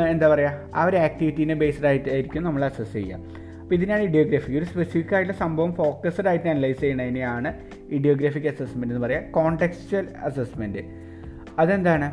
എന്താ 0.08 0.28
പറയുക 0.28 0.52
ആ 0.74 0.84
ഒരു 0.84 0.96
ആക്ടിവിറ്റീനെ 0.96 1.54
ബേസ്ഡ് 1.54 1.86
ആയിട്ടായിരിക്കും 1.86 2.42
നമ്മൾ 2.42 2.64
അസസ് 2.64 2.92
ചെയ്യുക. 2.92 3.18
അപ്പോൾ 3.62 3.74
ഇതിനാണ് 3.74 4.02
ഇഡിയോഗ്രാഫി 4.02 4.58
ഒരു 4.58 4.64
സ്പെസിഫിക് 4.64 5.14
ആയിട്ടുള്ള 5.14 5.38
സംഭവം 5.38 5.74
ഫോക്കസ്ഡ് 5.74 6.28
ആയിട്ട് 6.28 6.48
അനലൈസ് 6.48 6.80
ചെയ്യുന്നതിനെയാണ് 6.80 7.54
ഇഡിയോഗ്രാഫിക് 7.90 8.48
അസസ്മെന്റ് 8.48 8.94
എന്ന് 8.94 9.06
പറയുക 9.06 9.30
കോണ്ടെക്സ്റ്റൽ 9.30 10.08
അസസ്മെന്റ് 10.22 10.78
അതെന്താണ്? 11.58 12.08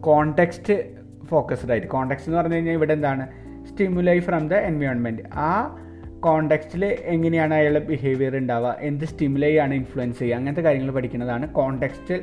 കോണ്ടെക്സ്റ്റ് 0.00 1.03
ഫോക്കസ്ഡ് 1.24 1.70
ആയിട്ട്. 1.70 1.86
കോണ്ടെക്സ്റ്റ് 1.86 2.30
എന്ന് 2.30 2.40
പറഞ്ഞു 2.40 2.54
കഴിഞ്ഞാൽ 2.54 2.72
ഇവിടെ 2.72 2.92
എന്താണ്? 2.92 3.26
സ്റ്റിമുലൈ 3.66 4.18
ഫ്രം 4.18 4.48
ദ 4.48 4.54
എൻവയോൺമെന്റ് 4.54 5.22
ആ 5.34 5.78
കോണ്ടെക്സ്റ്റിൽ 6.20 6.84
എങ്ങനെയാണ് 6.84 7.54
അയാളുടെ 7.54 7.84
ബിഹേവിയർ 7.84 8.36
ഉണ്ടാവുക? 8.36 8.76
എന്ത് 8.80 9.04
സ്റ്റിമുലൈ 9.04 9.58
ആണ് 9.58 9.74
ഇൻഫ്ലുവൻസ് 9.74 10.18
ചെയ്യുക? 10.18 10.36
അങ്ങനത്തെ 10.36 10.60
കാര്യങ്ങൾ 10.60 10.90
പഠിക്കുന്നതാണ് 10.90 11.48
കോണ്ടെക്സ്റ്റൽ 11.48 12.20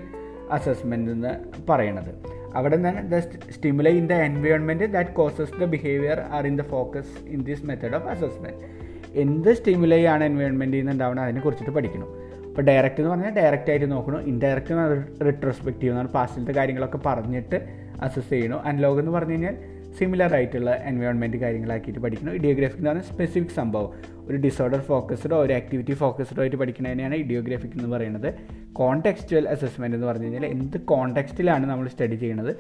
അസസ്മെന്റ് 0.52 1.12
എന്ന് 1.12 1.34
പറയുന്നത്. 1.70 2.16
അവിടെ 2.56 2.76
നിന്നാണ് 2.76 3.12
the 3.12 3.20
stimuli 3.52 3.92
in 3.92 4.08
the 4.08 4.14
environment 4.14 4.84
that 4.84 5.10
causes 5.10 5.60
the 5.60 5.64
behaviour 5.64 6.20
are 6.20 6.48
in 6.48 6.58
the 6.58 6.62
focus 6.62 7.28
in 7.28 7.44
this 7.44 7.66
method 7.66 7.94
of 7.94 8.08
assessment 8.08 8.82
എന്ത് 9.14 9.54
സ്റ്റിമുലൈ 9.54 10.06
ആണ് 10.06 10.24
എൻവയോൺമെന്റിൽ 10.24 10.78
നിന്ന് 10.78 10.92
ഉണ്ടാവുന്നത് 10.92 11.26
അതിനെ 11.26 11.42
കുറിച്ചിട്ട് 11.42 11.72
പഠിക്കണം 11.72 12.08
അപ്പോൾ 12.50 12.62
ഡയറക്റ്റ് 12.62 13.00
എന്ന് 13.00 13.12
പറഞ്ഞാൽ 13.12 13.30
ഡയറക്റ്റ് 13.30 13.70
ആയിട്ട് 13.70 13.92
നോക്കണം. 13.92 14.22
ഇൻഡയറക്റ്റ് 14.22 15.26
റിട്രോസ്പെക്റ്റീവ് 15.26 15.92
എന്നാണ്. 15.92 16.08
പാസ്റ്റിലത്തെ 16.08 16.52
കാര്യങ്ങളൊക്കെ 16.52 17.00
പറഞ്ഞിട്ട് 17.06 17.56
അസസ് 18.04 18.30
ചെയ്യണം 18.30 18.62
അനലോഗ് 18.62 19.00
എന്ന് 19.00 19.12
പറഞ്ഞു 19.12 19.32
കഴിഞ്ഞാൽ 19.32 19.58
സിമിലർ 20.00 20.34
ആയിട്ടുള്ള 20.36 20.72
എൻവയോൺമെന്റ് 20.72 21.38
കാര്യങ്ങളാക്കിയിട്ട് 21.38 22.00
പഠിക്കണം 22.00 22.34
ഇഡിയോഗ്രാഫിക് 22.34 22.78
എന്ന് 22.78 22.90
പറഞ്ഞാൽ 22.90 23.06
സ്പെസിഫിക് 23.06 23.56
സംഭവം. 23.56 23.92
ഒരു 24.28 24.38
ഡിസോർഡർ 24.38 24.80
ഫോക്കസ്ഡോ 24.80 25.38
ഒരു 25.38 25.54
ആക്ടിവിറ്റി 25.54 25.94
ഫോക്കസ്ഡോ 25.94 26.42
ആയിട്ട് 26.42 26.58
പഠിക്കുന്നതിനെയാണ് 26.58 27.16
ഇഡിയോഗ്രാഫിക് 27.16 27.72
എന്ന് 27.76 27.98
പറയുന്നത്. 27.98 28.34
കോണ്ടെക്സ്റ്റുവൽ 28.74 29.50
അസസ്മെന്റ് 29.50 29.98
എന്ന് 29.98 30.08
പറഞ്ഞു 30.08 30.24
കഴിഞ്ഞാൽ 30.24 30.46
എന്ത് 30.46 30.78
കോണ്ടെക്സ്റ്റിലാണ് 30.78 31.66
നമ്മൾ 31.66 31.88
സ്റ്റഡി 31.88 32.16
ചെയ്യുന്നത്? 32.16 32.56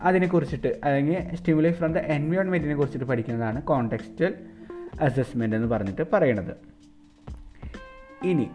അതിനെക്കുറിച്ചിട്ട് 0.00 0.80
അല്ലെങ്കിൽ 0.84 1.34
സ്റ്റിമുലൈ 1.34 1.70
ഫ്രം 1.70 1.92
ദ 1.92 1.98
എൻവയോൺമെന്റിനെ 1.98 2.74
കുറിച്ചിട്ട് 2.74 3.04
പഠിക്കുന്നതാണ് 3.04 3.62
കോണ്ടെക്സ്റ്റൽ 3.62 4.34
അസസ്മെന്റ് 5.00 5.56
എന്ന് 5.56 5.68
പറഞ്ഞിട്ട് 5.68 6.02
പറയണത് 6.12 6.54
ഇനി 8.24 8.46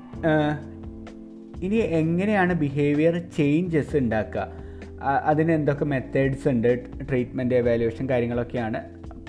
ഇനി 1.63 1.75
എങ്ങനെയാണ് 1.75 2.53
ബിഹേവിയർ 2.53 3.21
ചേഞ്ചസ് 3.37 3.97
ഉണ്ടാക്കുക? 3.97 4.68
അതിന് 5.01 5.51
എന്തൊക്കെ 5.51 5.85
മെത്തേഡ്സ് 5.85 6.47
ഉണ്ട് 6.47 6.85
ട്രീറ്റ്മെന്റ് 7.09 7.55
എവാലുവേഷൻ 7.55 8.09
കാര്യങ്ങളൊക്കെയാണ് 8.09 8.81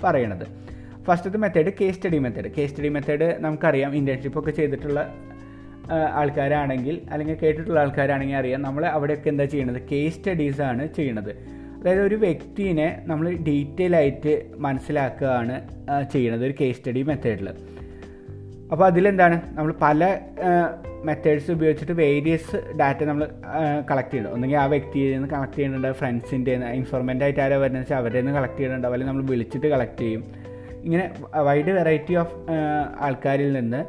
പറയണത്. 0.05 0.47
ഫസ്റ്റത്തെ 1.05 1.39
method 1.39 1.73
case 1.81 1.97
study 1.97 2.19
method 2.19 2.51
case 2.59 2.71
study 2.71 2.89
method 2.89 3.37
നമുക്കറിയാം 3.39 3.95
ഇന്റേൺഷിപ്പ് 3.95 4.39
ഒക്കെ 4.39 4.51
ചെയ്തിട്ടുള്ള 4.51 5.15
ആൾക്കാരാണെങ്കിൽ 6.13 7.01
അല്ലെങ്കിൽ 7.11 7.35
കേട്ടിട്ടുള്ള 7.35 7.81
ആൾക്കാരാണെങ്കിൽ 7.81 8.37
അറിയാം 8.37 8.63
നമ്മൾ 8.63 8.87
അവിടെയൊക്കെ 8.87 9.29
എന്താ 9.29 9.45
ചെയ്യണത്? 9.45 9.89
കേസ് 9.93 10.15
സ്റ്റഡീസാണ് 10.15 10.95
ചെയ്യണത്. 10.95 11.31
അതായത് 11.81 12.01
ഒരു 12.01 12.15
വ്യക്തിനെ 12.15 13.03
നമ്മൾ 13.07 13.31
ഡീറ്റെയിൽ 13.31 13.97
ആയിട്ട് 13.97 14.51
മനസ്സിലാക്കുകയാണ് 14.57 15.69
ചെയ്യണത് 16.13 16.45
ഒരു 16.45 16.55
കേസ് 16.61 16.79
സ്റ്റഡി 16.79 17.03
മെത്തേഡിൽ 17.03 17.51
അപ്പോൾ 18.73 18.85
അതിലെന്താണ്? 18.87 19.37
നമ്മൾ 19.57 19.73
പല 19.83 20.19
മെത്തേഡ്സ് 21.09 21.51
ഉപയോഗിച്ചിട്ട് 21.51 21.93
വേരിയസ് 21.93 22.57
ഡാറ്റ 22.81 23.01
നമ്മൾ 23.05 23.25
കളക്ട് 23.91 24.13
ചെയ്യണം 24.13 24.33
ഒന്നെങ്കിൽ 24.35 24.59
ആ 24.59 24.67
വ്യക്തിയിൽ 24.67 25.15
നിന്ന് 25.15 25.29
കളക്ട് 25.29 25.57
ചെയ്യുന്നുണ്ട് 25.57 25.93
ഫ്രണ്ട്സിന്റെ 25.93 26.53
ഇൻഫോർമെന്റ് 26.53 27.25
ആയിട്ട് 27.25 27.41
ആരാ 27.41 27.57
വരുന്നത് 27.57 27.83
വെച്ചാൽ 27.83 27.99
അവരുടെ 27.99 28.21
നിന്ന് 28.21 28.35
കളക്ട് 28.39 28.57
ചെയ്യുന്നുണ്ടാവും 28.57 28.95
അല്ലെങ്കിൽ 28.95 29.13
നമ്മൾ 29.13 29.31
വിളിച്ചിട്ട് 29.31 29.67
കളക്ട് 29.67 30.01
ചെയ്യും. 30.01 30.23
ഇങ്ങനെ 30.85 31.05
വൈഡ് 31.49 31.73
വെറൈറ്റി 31.79 32.15
ഓഫ് 32.15 32.37
ആൾക്കാരിൽ 33.01 33.53
നിന്ന് 33.53 33.81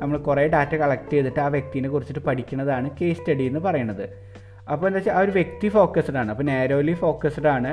നമ്മൾ 0.00 0.16
കുറേ 0.18 0.46
ഡാറ്റ 0.46 0.74
കളക്ട് 0.74 1.10
ചെയ്തിട്ട് 1.10 1.40
ആ 1.40 1.48
വ്യക്തിനെ 1.56 1.88
കുറിച്ചിട്ട് 1.88 2.22
പഠിക്കുന്നതാണ് 2.28 2.90
കേസ് 3.00 3.18
സ്റ്റഡി 3.20 3.42
എന്ന് 3.42 3.60
പറയുന്നത്. 3.60 4.04
അപ്പോൾ 4.72 4.86
എന്താ 4.86 4.98
വെച്ചാൽ 4.98 5.14
ആ 5.14 5.20
ഒരു 5.20 5.30
വ്യക്തി 5.30 5.68
ഫോക്കസ്ഡ് 5.68 6.16
ആണ്. 6.16 6.30
അപ്പോൾ 6.30 6.42
നാരോലി 6.42 6.92
ഫോക്കസ്ഡ് 6.92 7.46
ആണ്. 7.46 7.70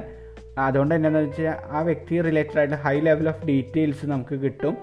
അതുകൊണ്ട് 0.60 0.94
എന്താണെന്ന് 0.96 1.30
വെച്ചാൽ 1.30 1.56
ആ 1.78 1.82
വ്യക്തി 1.82 2.22
റിലേറ്റഡ് 2.22 2.60
ആയിട്ട് 2.60 2.76
ഹൈ 2.76 3.00
ലെവൽ 3.00 3.28
ഓഫ് 3.30 3.46
ഡീറ്റെയിൽസ് 3.46 4.06
നമുക്ക് 4.06 4.36
കിട്ടും. 4.46 4.76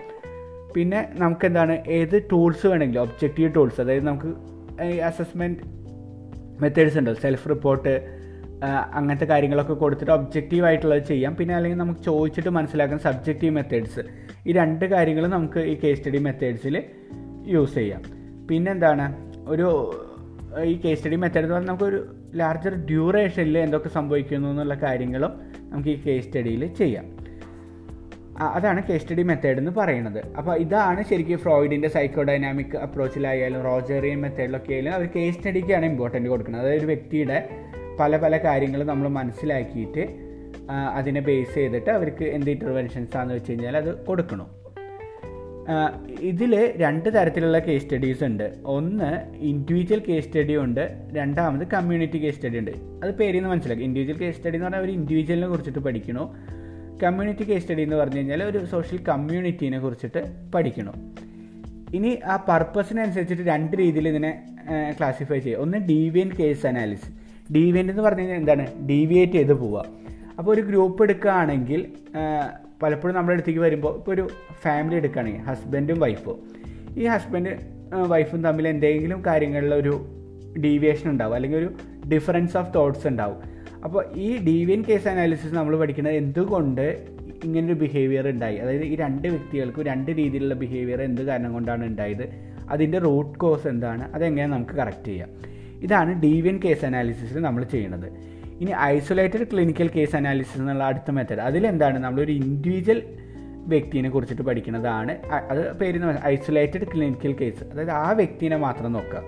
പിന്നെ 0.77 1.09
നമുക്ക് 1.13 1.47
എന്താണ് 1.47 1.75
ഏത് 1.89 2.23
ടൂൾസ് 2.33 2.67
വേണമെങ്കിലും 2.67 3.03
ഒബ്ജക്റ്റീവ് 3.03 3.55
ടൂൾസ് 3.55 3.81
അതായത് 3.81 4.07
നമുക്ക് 4.07 4.31
അസസ്മെന്റ് 5.01 5.63
മെത്തേഡ്സ് 6.63 6.99
ഉണ്ട് 6.99 7.15
സെൽഫ് 7.15 7.49
റിപ്പോർട്ട് 7.49 7.93
അങ്ങനത്തെ 8.95 9.25
കാര്യങ്ങളൊക്കെ 9.25 9.73
കൊടുത്തിട്ട് 9.73 10.13
ഒബ്ജക്റ്റീവ് 10.13 10.65
ആയിട്ടുള്ളത് 10.67 11.05
ചെയ്യാം. 11.05 11.37
പിന്നെ 11.37 11.55
അല്ലെങ്കിൽ 11.55 11.79
നമുക്ക് 11.79 12.01
ചോദിച്ചിട്ട് 12.01 12.49
മനസ്സിലാക്കുന്ന 12.49 13.03
സബ്ജക്റ്റീവ് 13.03 13.55
മെത്തേഡ്സ് 13.55 14.03
ഈ 14.47 14.53
രണ്ട് 14.53 14.85
കാര്യങ്ങളും 14.85 15.31
നമുക്ക് 15.31 15.61
ഈ 15.61 15.75
കേസ് 15.85 15.99
സ്റ്റഡി 15.99 16.19
മെത്തേഡ്സിൽ 16.19 16.83
യൂസ് 17.47 17.75
ചെയ്യാം. 17.75 18.03
പിന്നെ 18.51 18.73
എന്താണ് 18.73 19.07
ഒരു 19.49 19.69
ഈ 20.65 20.75
കേസ് 20.85 20.99
സ്റ്റഡി 20.99 21.17
മെത്തേഡ് 21.17 21.45
എന്ന് 21.45 21.55
പറഞ്ഞാൽ 21.55 21.69
നമുക്കൊരു 21.69 22.01
ലാർജർ 22.37 22.75
ഡ്യൂറേഷനിൽ 22.75 23.59
എന്തൊക്കെ 23.59 23.89
സംഭവിക്കുന്നു 23.89 24.49
എന്നുള്ള 24.49 24.75
കാര്യങ്ങളും 24.75 25.33
നമുക്ക് 25.71 25.89
ഈ 25.89 26.01
കേസ് 26.07 26.27
സ്റ്റഡിയിൽ 26.27 26.67
ചെയ്യാം. 26.75 27.07
അതാണ് 28.39 28.87
കേസ് 28.87 29.03
സ്റ്റഡി 29.03 29.23
മെത്തേഡ് 29.23 29.59
എന്ന് 29.59 29.71
പറയുന്നത്. 29.71 30.25
അപ്പോൾ 30.37 30.57
ഇതാണ് 30.57 31.05
ശരിക്കും 31.11 31.39
ഫ്രോയിഡിന്റെ 31.39 31.89
സൈക്കോഡൈനാമിക് 31.89 32.77
അപ്രോച്ചിലായാലും 32.77 33.63
റോജറിയൻ 33.63 34.21
മെത്തേഡിലൊക്കെ 34.21 34.73
ആയാലും 34.73 34.93
അവർ 34.93 35.09
കേസ് 35.17 35.37
സ്റ്റഡിക്കാണ് 35.37 35.87
ഇമ്പോർട്ടന്റ് 35.87 36.29
കൊടുക്കുന്നത്. 36.29 36.63
അതായത് 36.63 36.79
ഒരു 36.79 36.87
വ്യക്തിയുടെ 36.87 37.49
പല 38.01 38.17
പല 38.17 38.37
കാര്യങ്ങൾ 38.37 38.85
നമ്മൾ 38.85 39.09
മനസ്സിലാക്കിയിട്ട് 39.09 40.25
അതിനെ 40.95 41.21
ബേസ് 41.21 41.55
ചെയ്തിട്ട് 41.55 41.91
അവർക്ക് 41.91 42.25
എന്ത് 42.25 42.51
ഇന്റർവെൻഷൻസ് 42.51 43.17
ആണെന്ന് 43.17 43.35
വെച്ച് 43.35 43.51
കഴിഞ്ഞാൽ 43.51 43.77
അത് 43.77 44.05
കൊടുക്കണം. 44.05 44.65
ഇതിൽ 46.21 46.73
രണ്ട് 46.77 47.15
തരത്തിലുള്ള 47.15 47.59
കേസ് 47.59 47.85
സ്റ്റഡീസ് 47.85 48.25
ഉണ്ട്. 48.25 48.55
ഒന്ന് 48.65 49.37
ഇൻഡിവിജ്വൽ 49.37 49.99
കേസ് 49.99 50.27
സ്റ്റഡി 50.27 50.57
ഉണ്ട്. 50.57 50.95
രണ്ടാമത് 51.13 51.67
കമ്മ്യൂണിറ്റി 51.69 52.19
കേസ് 52.19 52.37
സ്റ്റഡി 52.37 52.59
ഉണ്ട്. 52.59 52.71
അത് 53.03 53.15
പേരിൽ 53.15 53.37
നിന്ന് 53.37 53.51
മനസ്സിലാക്കി. 53.51 53.85
ഇൻഡിവിജ്വൽ 53.85 54.19
കേസ് 54.19 54.37
സ്റ്റഡി 54.37 54.55
എന്ന് 54.55 54.65
പറഞ്ഞാൽ 54.65 54.83
ഒരു 54.83 54.93
ഇൻഡിവിജ്വലിനെ 54.93 55.47
കുറിച്ചിട്ട് 55.47 55.79
പഠിക്കണോ? 55.79 56.37
കമ്മ്യൂണിറ്റി 57.03 57.45
കേസ് 57.45 57.63
സ്റ്റഡി 57.63 57.83
എന്ന് 57.83 57.97
പറഞ്ഞു 57.97 58.19
കഴിഞ്ഞാൽ 58.19 58.43
ഒരു 58.43 58.65
സോഷ്യൽ 58.73 58.99
കമ്മ്യൂണിറ്റീനെ 59.09 59.79
കുറിച്ചിട്ട് 59.79 60.21
പഠിക്കണം. 60.55 60.95
ഇനി 61.95 62.11
ആ 62.25 62.37
പർപ്പസിനനുസരിച്ചിട്ട് 62.49 63.43
രണ്ട് 63.43 63.77
രീതിയിൽ 63.77 64.09
ഇതിനെ 64.09 64.33
ക്ലാസിഫൈ 64.99 65.39
ചെയ്യുക 65.39 65.63
ഒന്ന് 65.65 65.79
ഡീവിയൻ 65.91 66.31
കേസ് 66.39 66.67
അനാലിസിസ് 66.67 67.13
ഡീവിയന്റ് 67.55 67.93
എന്ന് 67.93 68.03
പറഞ്ഞു 68.03 68.21
കഴിഞ്ഞാൽ 68.21 68.41
എന്താണ്? 68.43 68.65
ഡീവിയേറ്റ് 68.91 69.33
ചെയ്ത് 69.33 69.53
പോവുക. 69.53 69.85
അപ്പോൾ 70.39 70.51
ഒരു 70.55 70.61
ഗ്രൂപ്പ് 70.61 71.03
എടുക്കുകയാണെങ്കിൽ 71.03 71.81
പലപ്പോഴും 72.83 73.15
നമ്മുടെ 73.17 73.35
അടുത്തേക്ക് 73.37 73.61
വരുമ്പോൾ 73.61 73.93
ഇപ്പോൾ 73.99 74.13
ഒരു 74.13 74.25
ഫാമിലി 74.65 74.97
എടുക്കുകയാണെങ്കിൽ 74.97 75.43
ഹസ്ബൻഡും 75.51 75.99
വൈഫും 76.01 76.39
ഈ 77.01 77.05
ഹസ്ബൻഡ് 77.07 77.53
വൈഫും 78.13 78.43
തമ്മിൽ 78.43 78.69
എന്തെങ്കിലും 78.69 79.25
കാര്യങ്ങളിലൊരു 79.25 79.95
ഡീവിയേഷൻ 80.65 81.11
ഉണ്ടാവും 81.11 81.35
അല്ലെങ്കിൽ 81.35 81.59
ഒരു 81.59 81.71
ഡിഫറൻസ് 82.09 82.57
ഓഫ് 82.57 82.75
തോട്ട്സ് 82.75 83.07
ഉണ്ടാവും. 83.07 83.54
അപ്പോൾ 83.85 84.05
ഈ 84.17 84.45
ഡീവിയൻ 84.47 84.85
കേസ് 84.89 85.09
അനാലിസിസ് 85.09 85.55
നമ്മൾ 85.55 85.79
പഠിക്കുന്നത് 85.79 86.15
എന്തുകൊണ്ട് 86.15 87.07
ഇങ്ങനൊരു 87.45 87.73
ബിഹേവിയർ 87.73 88.29
ഉണ്ടായി? 88.29 88.57
അതായത് 88.57 88.85
ഈ 88.85 88.97
രണ്ട് 88.97 89.29
വ്യക്തികൾക്കും 89.29 89.85
രണ്ട് 89.85 90.11
രീതിയിലുള്ള 90.11 90.55
ബിഹേവിയർ 90.55 91.03
എന്ത് 91.03 91.23
കാരണം 91.23 91.53
കൊണ്ടാണ് 91.53 91.87
ഉണ്ടായത്? 91.87 92.29
അതിന്റെ 92.71 92.99
റൂട്ട് 92.99 93.39
കോസ് 93.39 93.67
എന്താണ്? 93.69 94.15
അതെങ്ങനെ 94.15 94.47
നമുക്ക് 94.47 94.71
കറക്റ്റ് 94.71 95.05
ചെയ്യാം. 95.05 95.29
ഇതാണ് 95.83 96.23
ഡീവിയൻ 96.23 96.61
കേസ് 96.65 96.85
അനാലിസിസിൽ 96.85 97.41
നമ്മൾ 97.41 97.65
ചെയ്യുന്നത്. 97.65 98.13
ഇനി 98.61 98.71
ഐസൊലേറ്റഡ് 98.81 99.45
ക്ലിനിക്കൽ 99.45 99.89
കേസ് 99.89 100.17
അനാലിസിസ് 100.17 100.59
എന്നുള്ള 100.59 100.85
അടുത്ത 100.85 101.11
മെത്തേഡ് 101.11 101.39
അതിലെന്താണ്? 101.39 101.99
നമ്മളൊരു 101.99 102.33
ഇൻഡിവിജ്വൽ 102.33 103.03
വ്യക്തിനെ 103.67 104.11
കുറിച്ചിട്ട് 104.11 104.43
പഠിക്കുന്നതാണ്. 104.43 105.19
അത് 105.51 105.79
പേര് 105.79 106.01
ഐസൊലേറ്റഡ് 106.25 106.87
ക്ലിനിക്കൽ 106.95 107.33
കേസ് 107.33 107.65
അതായത് 107.65 107.91
ആ 107.91 108.11
വ്യക്തിനെ 108.11 108.57
മാത്രം 108.57 108.93
നോക്കുക. 108.93 109.23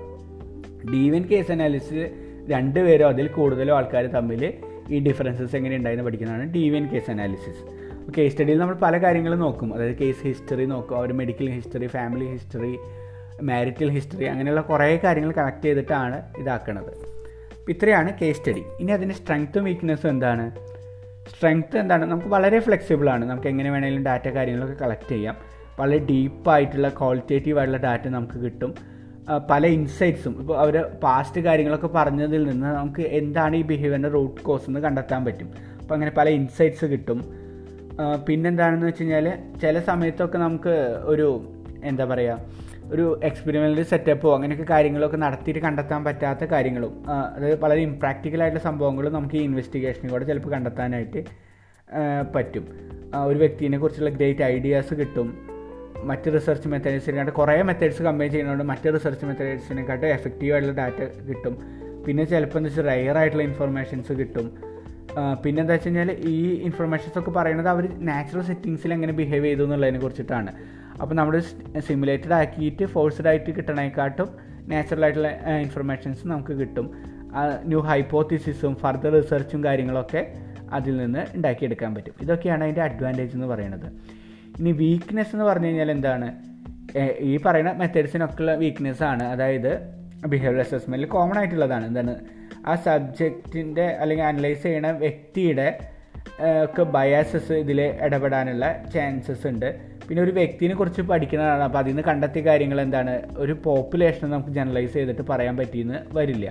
ഡീവിയൻ 0.93 1.23
കേസ് 1.23 1.53
അനാലിസിസ് 1.53 2.26
രണ്ട് 2.49 2.81
പേരോ 2.81 3.09
അതിൽ 3.09 3.27
കൂടുതലോ 3.27 3.77
ആൾക്കാർ 3.77 4.07
തമ്മിൽ 4.07 4.55
ഈ 4.91 4.99
ഡിഫറൻസസ് 5.01 5.57
എങ്ങനെ 5.57 5.77
ഉണ്ടായെന്ന് 5.77 6.05
പഠിക്കുന്നതാണ് 6.05 6.55
T 6.55 6.71
V 6.71 6.77
N 6.77 6.87
case 6.89 7.11
analysis 7.11 7.63
case 8.13 8.33
സ്റ്റഡിയിൽ 8.33 8.59
നമ്മൾ 8.59 8.75
പല 8.75 8.99
കാര്യങ്ങളും 8.99 9.39
നോക്കും. 9.39 9.75
അതായത് 9.75 9.97
കേസ് 9.97 10.27
ഹിസ്റ്ററി 10.27 10.65
നോക്കും 10.65 10.97
അവർ 10.97 11.13
medical 11.13 11.51
history 11.51 11.87
family 11.87 12.25
history 12.25 12.79
marital 13.43 13.91
history 13.91 14.25
അങ്ങനെയുള്ള 14.25 14.61
കുറേ 14.61 15.01
കാര്യങ്ങൾ 15.05 15.33
കണക്ട് 15.33 15.63
ചെയ്തിട്ടാണ് 15.63 16.23
ഇതാക്കുന്നത് 16.39 16.93
ഇത്രയാണ് 17.69 18.19
കേസ് 18.19 18.39
സ്റ്റഡി 18.39 18.63
ഇനി 18.81 18.93
അതിന്റെ 18.93 19.15
സ്ട്രെങ്ത്തും 19.15 19.65
വീക്ക്നെസ്സും 19.65 20.09
എന്താണ്? 20.09 20.51
സ്ട്രെങ്ത്ത് 21.29 21.79
എന്താണ്? 21.79 22.05
നമുക്ക് 22.05 22.27
വളരെ 22.27 22.59
ഫ്ലെക്സിബിളാണ് 22.59 23.25
നമുക്ക് 23.25 23.49
എങ്ങനെ 23.49 23.71
വേണമെങ്കിലും 23.71 24.05
ഡാറ്റ 24.05 24.29
കാര്യങ്ങളൊക്കെ 24.29 24.85
കളക്ട് 24.85 25.09
ചെയ്യാം. 25.09 25.37
വളരെ 25.81 25.99
ഡീപ്പായിട്ടുള്ള 25.99 26.89
ക്വാളിറ്റേറ്റീവ് 26.89 27.59
ആയിട്ടുള്ള 27.59 27.83
ഡാറ്റ 27.83 28.09
നമുക്ക് 28.09 28.39
കിട്ടും. 28.45 28.75
പല 29.51 29.67
ഇൻസൈറ്റ്സും 29.67 30.41
ഇപ്പോൾ 30.41 30.59
അവർ 30.59 30.83
പാസ്റ്റ് 31.03 31.41
കാര്യങ്ങളൊക്കെ 31.41 31.87
പറഞ്ഞതിൽ 31.87 32.43
നിന്ന് 32.49 32.67
നമുക്ക് 32.67 33.03
എന്താണ് 33.03 33.57
ഈ 33.57 33.63
ബിഹേവിയറിന്റെ 33.63 34.09
റൂട്ട് 34.09 34.41
കോസ് 34.41 34.63
എന്ന് 34.69 34.81
കണ്ടെത്താൻ 34.81 35.25
പറ്റും. 35.25 35.51
അപ്പോൾ 35.81 35.95
അങ്ങനെ 35.95 36.13
പല 36.17 36.29
ഇൻസൈറ്റ്സ് 36.29 36.85
കിട്ടും. 36.85 37.19
പിന്നെന്താണെന്ന് 38.29 38.87
വെച്ച് 38.87 39.03
കഴിഞ്ഞാൽ 39.03 39.33
ചില 39.63 39.81
സമയത്തൊക്കെ 39.81 40.39
നമുക്ക് 40.39 40.75
ഒരു 41.05 41.45
എന്താ 41.85 42.05
പറയുക 42.05 42.39
ഒരു 42.93 43.21
എക്സ്പെരിമെന്റൽ 43.25 43.83
സെറ്റപ്പോ 43.83 44.35
അങ്ങനെയൊക്കെ 44.35 44.67
കാര്യങ്ങളൊക്കെ 44.71 45.17
നടത്തിയിട്ട് 45.17 45.61
കണ്ടെത്താൻ 45.61 46.05
പറ്റാത്ത 46.05 46.45
കാര്യങ്ങളും 46.45 47.05
അതായത് 47.11 47.61
വളരെ 47.61 47.81
ഇമ്പ്രാക്ടിക്കലായിട്ടുള്ള 47.81 48.65
സംഭവങ്ങളും 48.65 49.13
നമുക്ക് 49.13 49.35
ഈ 49.35 49.43
ഇൻവെസ്റ്റിഗേഷനിൽ 49.43 50.11
കൂടെ 50.11 50.25
ചിലപ്പോൾ 50.25 50.49
കണ്ടെത്താനായിട്ട് 50.49 51.25
പറ്റും. 52.35 52.65
ഒരു 53.27 53.39
വ്യക്തിനെ 53.39 53.79
കുറിച്ചുള്ള 53.79 54.11
ഗ്രേറ്റ് 54.11 54.43
ഐഡിയാസ് 54.43 54.95
കിട്ടും. 54.95 55.56
മറ്റ് 56.11 56.35
റിസർച്ച് 56.35 56.69
മെത്തേഡ്സിനെക്കാട്ട് 56.69 57.33
കുറേ 57.33 57.63
മെത്തേഡ്സ് 57.63 58.03
കമ്പയർ 58.03 58.31
ചെയ്യുന്നതുകൊണ്ട് 58.31 58.71
മറ്റ് 58.73 58.95
റിസർച്ച് 58.95 59.27
മെത്തേഡ്സിനെക്കാട്ടും 59.27 60.09
എഫക്റ്റീവ് 60.09 60.53
ആയിട്ടുള്ള 60.53 60.77
ഡാറ്റ 60.83 61.01
കിട്ടും. 61.29 61.57
പിന്നെ 62.07 62.25
ചിലപ്പോൾ 62.25 62.59
എന്താ 62.59 62.71
വെച്ചാൽ 62.71 62.87
റയർ 62.91 63.19
ആയിട്ടുള്ള 63.19 63.45
ഇൻഫർമേഷൻസ് 63.45 64.13
കിട്ടും. 64.13 64.49
പിന്നെ 65.43 65.61
എന്താ 65.63 65.75
വെച്ച് 65.75 65.89
കഴിഞ്ഞാൽ 65.89 66.11
ഈ 66.13 66.39
ഇൻഫർമേഷൻസ് 66.69 67.19
ഒക്കെ 67.19 67.31
പറയുന്നത് 67.31 67.69
അവർ 67.69 67.85
നാച്ചുറൽ 68.09 68.43
സെറ്റിങ്സിൽ 68.43 68.93
എങ്ങനെ 68.93 69.13
ബിഹേവ് 69.13 69.45
ചെയ്തു 69.45 69.63
എന്നുള്ളതിനെ 69.63 69.99
കുറിച്ചിട്ടാണ്. 69.99 70.51
അപ്പോൾ 71.03 71.15
നമ്മൾ 71.15 71.41
സിമുലേറ്റഡ് 71.89 72.33
ആക്കിയിട്ട് 72.33 72.85
ഫോഴ്സ്ഡ് 72.85 73.29
ആയിട്ട് 73.29 73.51
കിട്ടണേക്കാട്ടും 73.51 74.29
നാച്ചുറൽ 74.69 75.05
ആയിട്ടുള്ള 75.05 75.29
ഇൻഫർമേഷൻസ് 75.65 76.27
നമുക്ക് 76.27 76.53
കിട്ടും. 76.53 76.87
ന്യൂ 77.65 77.81
ഹൈപ്പോത്തിസിസും 77.81 78.77
ഫർദർ 78.77 79.13
റിസർച്ചും 79.13 79.65
കാര്യങ്ങളൊക്കെ 79.65 80.23
അതിൽ 80.73 80.97
നിന്ന് 80.97 81.25
ഉണ്ടാക്കിയെടുക്കാൻ 81.35 81.95
പറ്റും. 81.95 82.15
ഇതൊക്കെയാണ് 82.21 82.65
അതിന്റെ 82.65 82.83
അഡ്വാന്റേജ് 82.83 83.35
എന്ന് 83.35 83.47
പറയുന്നത്. 83.47 83.89
ഇനി 84.61 84.73
വീക്ക്നെസ് 84.73 85.35
എന്ന് 85.35 85.45
പറഞ്ഞു 85.45 85.67
കഴിഞ്ഞാൽ 85.67 85.91
എന്താണ്? 85.91 86.29
ഈ 87.21 87.37
പറയുന്ന 87.37 87.73
മെത്തേഡ്സിനൊക്കെയുള്ള 87.73 88.55
വീക്ക്നെസ് 88.55 89.03
ആണ്. 89.03 89.23
അതായത് 89.23 89.73
ബിഹേവിയർ 90.27 90.61
അസസ്മെന്റിൽ 90.61 91.09
കോമൺ 91.09 91.39
ആയിട്ടുള്ളതാണ്. 91.39 91.87
എന്താണ്? 91.87 92.15
ആ 92.67 92.75
സബ്ജക്റ്റിന്റെ 92.75 93.87
അല്ലെങ്കിൽ 94.03 94.25
അനലൈസ് 94.25 94.63
ചെയ്യുന്ന 94.63 94.91
വ്യക്തിയുടെ 94.91 95.79
ഒക്കെ 96.65 96.83
ബയാസസ് 96.83 97.53
ഇതിൽ 97.53 97.81
ഇടപെടാനുള്ള 97.81 98.85
ചാൻസസ് 98.95 99.47
ഉണ്ട്. 99.47 99.69
പിന്നെ 100.09 100.23
ഒരു 100.23 100.31
വ്യക്തിനെ 100.31 100.75
കുറിച്ച് 100.75 101.03
പഠിക്കുന്നതാണ്. 101.03 101.63
അപ്പോൾ 101.63 101.79
അതിൽ 101.79 101.91
നിന്ന് 101.91 102.03
കണ്ടെത്തിയ 102.03 102.43
കാര്യങ്ങൾ 102.43 102.81
എന്താണ്? 102.81 103.23
ഒരു 103.37 103.53
പോപ്പുലേഷൻ 103.65 104.31
നമുക്ക് 104.31 104.49
ജനറലൈസ് 104.49 104.95
ചെയ്തിട്ട് 104.95 105.23
പറയാൻ 105.31 105.57
പറ്റിയെന്ന് 105.57 105.99
വരില്ല. 106.19 106.47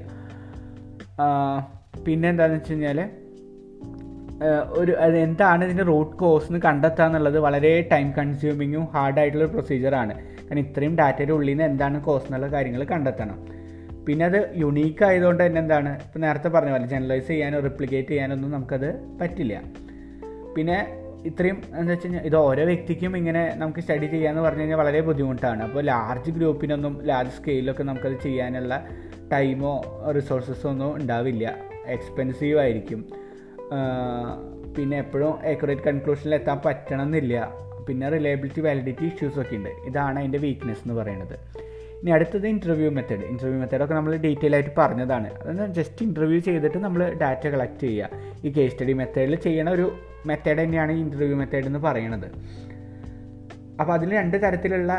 പിന്നെ 2.05 2.29
എന്താണെന്ന് 2.29 2.59
വെച്ച് 2.59 2.71
കഴിഞ്ഞാൽ 2.71 3.09
ഒരു 4.67 4.91
എന്താണ് 5.17 5.63
ഇതിന്റെ 5.65 5.83
റൂട്ട് 5.83 6.15
കോസ് 6.15 6.47
എന്ന് 6.47 6.59
കണ്ടെത്തുക 6.59 7.03
എന്നുള്ളത് 7.03 7.39
വളരെ 7.39 7.87
ടൈം 7.91 8.11
കൺസ്യൂമിങ്ങും 8.11 8.87
ഹാർഡായിട്ടുള്ള 8.93 9.45
പ്രൊസീജിയറാണ് 9.45 10.13
കാരണം 10.13 10.59
ഇത്രയും 10.59 10.97
ഡാറ്റയുടെ 10.97 11.31
ഉള്ളിൽ 11.31 11.51
നിന്ന് 11.51 11.63
എന്താണ് 11.63 12.03
കോസ് 12.03 12.25
എന്നുള്ള 12.25 12.47
കാര്യങ്ങൾ 12.47 12.83
കണ്ടെത്തണം. 12.83 13.47
പിന്നെ 14.07 14.25
അത് 14.25 14.51
യുണീക്ക് 14.55 15.03
ആയതുകൊണ്ട് 15.05 15.45
തന്നെ 15.45 15.61
എന്താണ്? 15.61 15.99
ഇപ്പോൾ 16.03 16.19
നേരത്തെ 16.19 16.47
പറഞ്ഞ 16.47 16.71
പോലെ 16.71 16.87
ജനറലൈസ് 16.87 17.27
ചെയ്യാനോ 17.27 17.59
റിപ്ലിക്കേറ്റ് 17.59 18.09
ചെയ്യാനൊന്നും 18.09 18.51
നമുക്കത് 18.51 18.99
പറ്റില്ല. 19.21 19.61
പിന്നെ 20.55 20.87
ഇത്രയും 21.25 21.61
എന്താ 21.79 21.91
വെച്ച് 21.91 22.05
കഴിഞ്ഞാൽ 22.05 22.23
ഇത് 22.25 22.35
ഓരോ 22.35 22.65
വ്യക്തിക്കും 22.65 23.17
ഇങ്ങനെ 23.17 23.53
നമുക്ക് 23.55 23.79
സ്റ്റഡി 23.79 24.05
ചെയ്യാമെന്ന് 24.05 24.43
പറഞ്ഞു 24.47 24.59
കഴിഞ്ഞാൽ 24.59 24.77
വളരെ 24.77 25.01
ബുദ്ധിമുട്ടാണ്. 25.01 25.63
അപ്പോൾ 25.63 25.83
ലാർജ് 25.83 26.31
ഗ്രൂപ്പിനൊന്നും 26.31 27.01
ലാർജ് 27.03 27.31
സ്കെയിലൊക്കെ 27.31 27.83
നമുക്കത് 27.83 28.19
ചെയ്യാനുള്ള 28.23 28.87
ടൈമോ 29.31 30.03
റിസോഴ്സസോ 30.15 30.69
ഒന്നും 30.69 30.95
ഉണ്ടാവില്ല. 30.95 31.55
എക്സ്പെൻസീവ് 31.87 32.59
ആയിരിക്കും. 32.59 33.24
പിന്നെ 34.75 34.97
എപ്പോഴും 34.97 35.33
ഏക്കുറേറ്റ് 35.51 35.81
കൺക്ലൂഷനിൽ 35.81 36.35
എത്താൻ 36.35 36.57
പറ്റണം 36.65 37.03
എന്നില്ല 37.07 37.53
പിന്നെ 37.87 38.09
റിലയബിലിറ്റി 38.09 38.61
വാലിഡിറ്റി 38.61 39.05
ഇഷ്യൂസ് 39.05 39.39
ഒക്കെ 39.39 39.55
ഉണ്ട് 39.55 39.69
ഇതാണ് 39.89 40.19
അതിന്റെ 40.19 40.37
വീക്ക്നെസ് 40.37 40.81
എന്ന് 40.85 40.95
പറയുന്നത് 41.01 41.35
ഇനി 42.01 42.11
അടുത്തത് 42.11 42.47
ഇന്റർവ്യൂ 42.47 42.89
മെത്തേഡ് 42.91 43.25
ഇന്റർവ്യൂ 43.31 43.57
മെത്തേഡൊക്കെ 43.59 43.93
നമ്മൾ 43.93 44.13
ഡീറ്റെയിൽ 44.15 44.55
ആയിട്ട് 44.55 44.71
പറഞ്ഞതാണ്. 44.77 45.29
അതെന്ന് 45.41 45.67
ജസ്റ്റ് 45.73 46.03
ഇന്റർവ്യൂ 46.05 46.39
ചെയ്തിട്ട് 46.39 46.77
നമ്മൾ 46.77 47.01
ഡാറ്റ 47.21 47.47
കളക്ട് 47.47 47.79
ചെയ്യുക 47.79 48.09
ഈ 48.45 48.51
കേസ് 48.57 48.73
സ്റ്റഡി 48.73 48.93
മെത്തേഡിൽ 48.93 49.35
ചെയ്യണ 49.35 49.69
ഒരു 49.69 49.85
മെത്തേഡ് 50.25 50.59
തന്നെയാണ് 50.63 50.91
ഈ 50.91 50.99
ഇന്റർവ്യൂ 50.99 51.37
മെത്തേഡ് 51.37 51.65
എന്ന് 51.65 51.79
പറയുന്നത് 51.79 52.27
അപ്പോൾ 53.79 53.93
അതിൽ 53.93 54.11
രണ്ട് 54.11 54.37
തരത്തിലുള്ള 54.43 54.93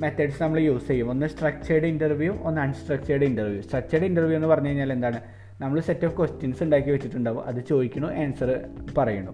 മെത്തേഡ്സ് 0.00 0.42
നമ്മൾ 0.42 0.58
യൂസ് 0.60 0.88
ചെയ്യും. 0.88 1.10
ഒന്ന് 1.10 1.26
സ്ട്രക്ചേർഡ് 1.26 1.86
ഇന്റർവ്യൂ 1.86 2.32
ഒന്ന് 2.42 2.60
അൺസ്ട്രക്ചേർഡ് 2.60 3.24
ഇന്റർവ്യൂ 3.24 3.60
സ്ട്രക്ചേർഡ് 3.62 4.04
ഇന്റർവ്യൂ 4.04 4.36
എന്ന് 4.36 4.48
പറഞ്ഞു 4.48 4.68
കഴിഞ്ഞാൽ 4.68 4.92
എന്താണ്? 4.92 5.20
നമ്മൾ 5.62 5.78
സെറ്റ് 5.86 6.06
ഓഫ് 6.06 6.14
ക്വസ്റ്റ്യൻസ് 6.18 6.60
ഉണ്ടാക്കി 6.64 6.90
വെച്ചിട്ടുണ്ടാവും. 6.94 7.42
അത് 7.50 7.60
ചോദിക്കണു 7.70 8.08
ആൻസർ 8.22 8.50
പറയണു 8.98 9.32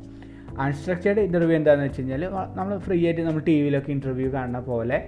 അൺസ്ട്രക്ചേർഡ് 0.65 1.23
ഇന്റർവ്യൂ 1.27 1.55
എന്താണെന്ന് 1.59 1.87
വെച്ച് 1.89 2.01
കഴിഞ്ഞാൽ 2.01 2.23
നമ്മൾ 2.59 2.75
ഫ്രീ 2.85 2.99
ആയിട്ട് 3.07 3.23
നമ്മൾ 3.29 3.43
ടി 3.49 3.55
വിയിലൊക്കെ 3.63 3.91
ഇന്റർവ്യൂ 3.97 4.29
കാണുന്ന 4.37 4.61
പോലെ 4.71 4.99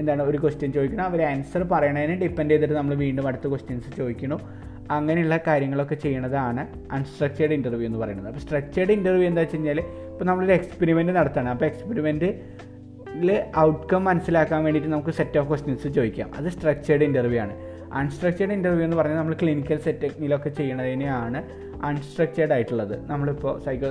എന്താണ് 0.00 0.22
ഒരു 0.30 0.38
ക്വസ്റ്റ്യൻ 0.42 0.70
ചോദിക്കണം 0.76 1.04
അവർ 1.10 1.20
ആൻസർ 1.30 1.62
പറയണതിന് 1.72 2.14
ഡിപ്പെൻഡ് 2.22 2.52
ചെയ്തിട്ട് 2.54 2.76
നമ്മൾ 2.80 2.94
വീണ്ടും 3.04 3.26
അടുത്ത 3.30 3.46
ക്വസ്റ്റ്യൻസ് 3.52 3.90
ചോദിക്കണം 3.98 4.40
അങ്ങനെയുള്ള 4.96 5.36
കാര്യങ്ങളൊക്കെ 5.48 5.96
ചെയ്യണതാണ് 6.04 6.62
അൺസ്ട്രക്ചേർഡ് 6.96 7.54
ഇന്റർവ്യൂ 7.58 7.86
എന്ന് 7.90 8.00
പറയുന്നത്. 8.02 8.28
അപ്പോൾ 8.30 8.42
സ്ട്രക്ചേർഡ് 8.46 8.92
ഇന്റർവ്യൂ 8.98 9.26
എന്താ 9.30 9.42
വെച്ച് 9.44 9.56
കഴിഞ്ഞാൽ 9.56 9.78
ഇപ്പോൾ 10.12 10.26
നമ്മളൊരു 10.30 10.54
എക്സ്പെരിമെന്റ് 10.58 11.12
നടത്തണം. 11.18 11.50
അപ്പോൾ 11.54 11.68
എക്സ്പെരിമെന്റ് 11.70 12.30
ഔട്ട്കം 13.66 14.02
മനസ്സിലാക്കാൻ 14.10 14.60
വേണ്ടിയിട്ട് 14.66 14.90
നമുക്ക് 14.94 15.12
സെറ്റ് 15.18 15.38
ഓഫ് 15.40 15.48
ക്വസ്റ്റ്യൻസ് 15.50 15.88
ചോദിക്കാം. 15.98 16.28
അത് 16.38 16.48
സ്ട്രക്ചേർഡ് 16.56 17.04
ഇന്റർവ്യൂ 17.10 17.40
ആണ്. 17.46 17.54
അൺസ്ട്രക്ചേർഡ് 17.94 18.52
ഇന്റർവ്യൂ 18.52 18.84
എന്ന് 18.84 18.96
പറഞ്ഞാൽ 18.96 19.16
നമ്മൾ 19.16 19.36
ക്ലിനിക്കൽ 19.42 19.78
സെറ്റിങ്ങിലൊക്കെ 19.86 20.48
ചെയ്യണതിനെയാണ് 20.48 21.40
അൺസ്ട്രക്ചേർഡ് 21.84 22.52
ആയിട്ടുള്ളത്. 22.52 22.94
നമ്മളിപ്പോൾ 23.10 23.54
സൈക്കോ 23.64 23.90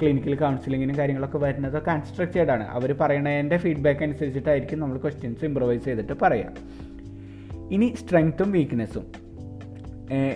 ക്ലിനിക്കൽ 0.00 0.34
കൗൺസിലിങ്ങിനും 0.34 0.98
കാര്യങ്ങളൊക്കെ 0.98 1.38
വരുന്നതൊക്കെ 1.38 1.90
അൺസ്ട്രക്ചേർഡ് 1.90 2.50
ആണ്. 2.50 2.64
അവർ 2.76 2.90
പറയുന്നതിന്റെ 3.00 3.56
ഫീഡ്ബാക്ക് 3.56 4.02
അനുസരിച്ചിട്ടായിരിക്കും 4.02 4.80
നമ്മൾ 4.80 4.96
ക്വസ്റ്റ്യൻസ് 4.98 5.44
ഇമ്പ്രവൈസ് 5.44 5.84
ചെയ്തിട്ട് 5.84 6.12
പറയാം. 6.22 6.52
ഇനി 7.70 7.94
സ്ട്രെങ്ത്തും 8.00 8.52
വീക്ക്നെസ്സും 8.52 9.06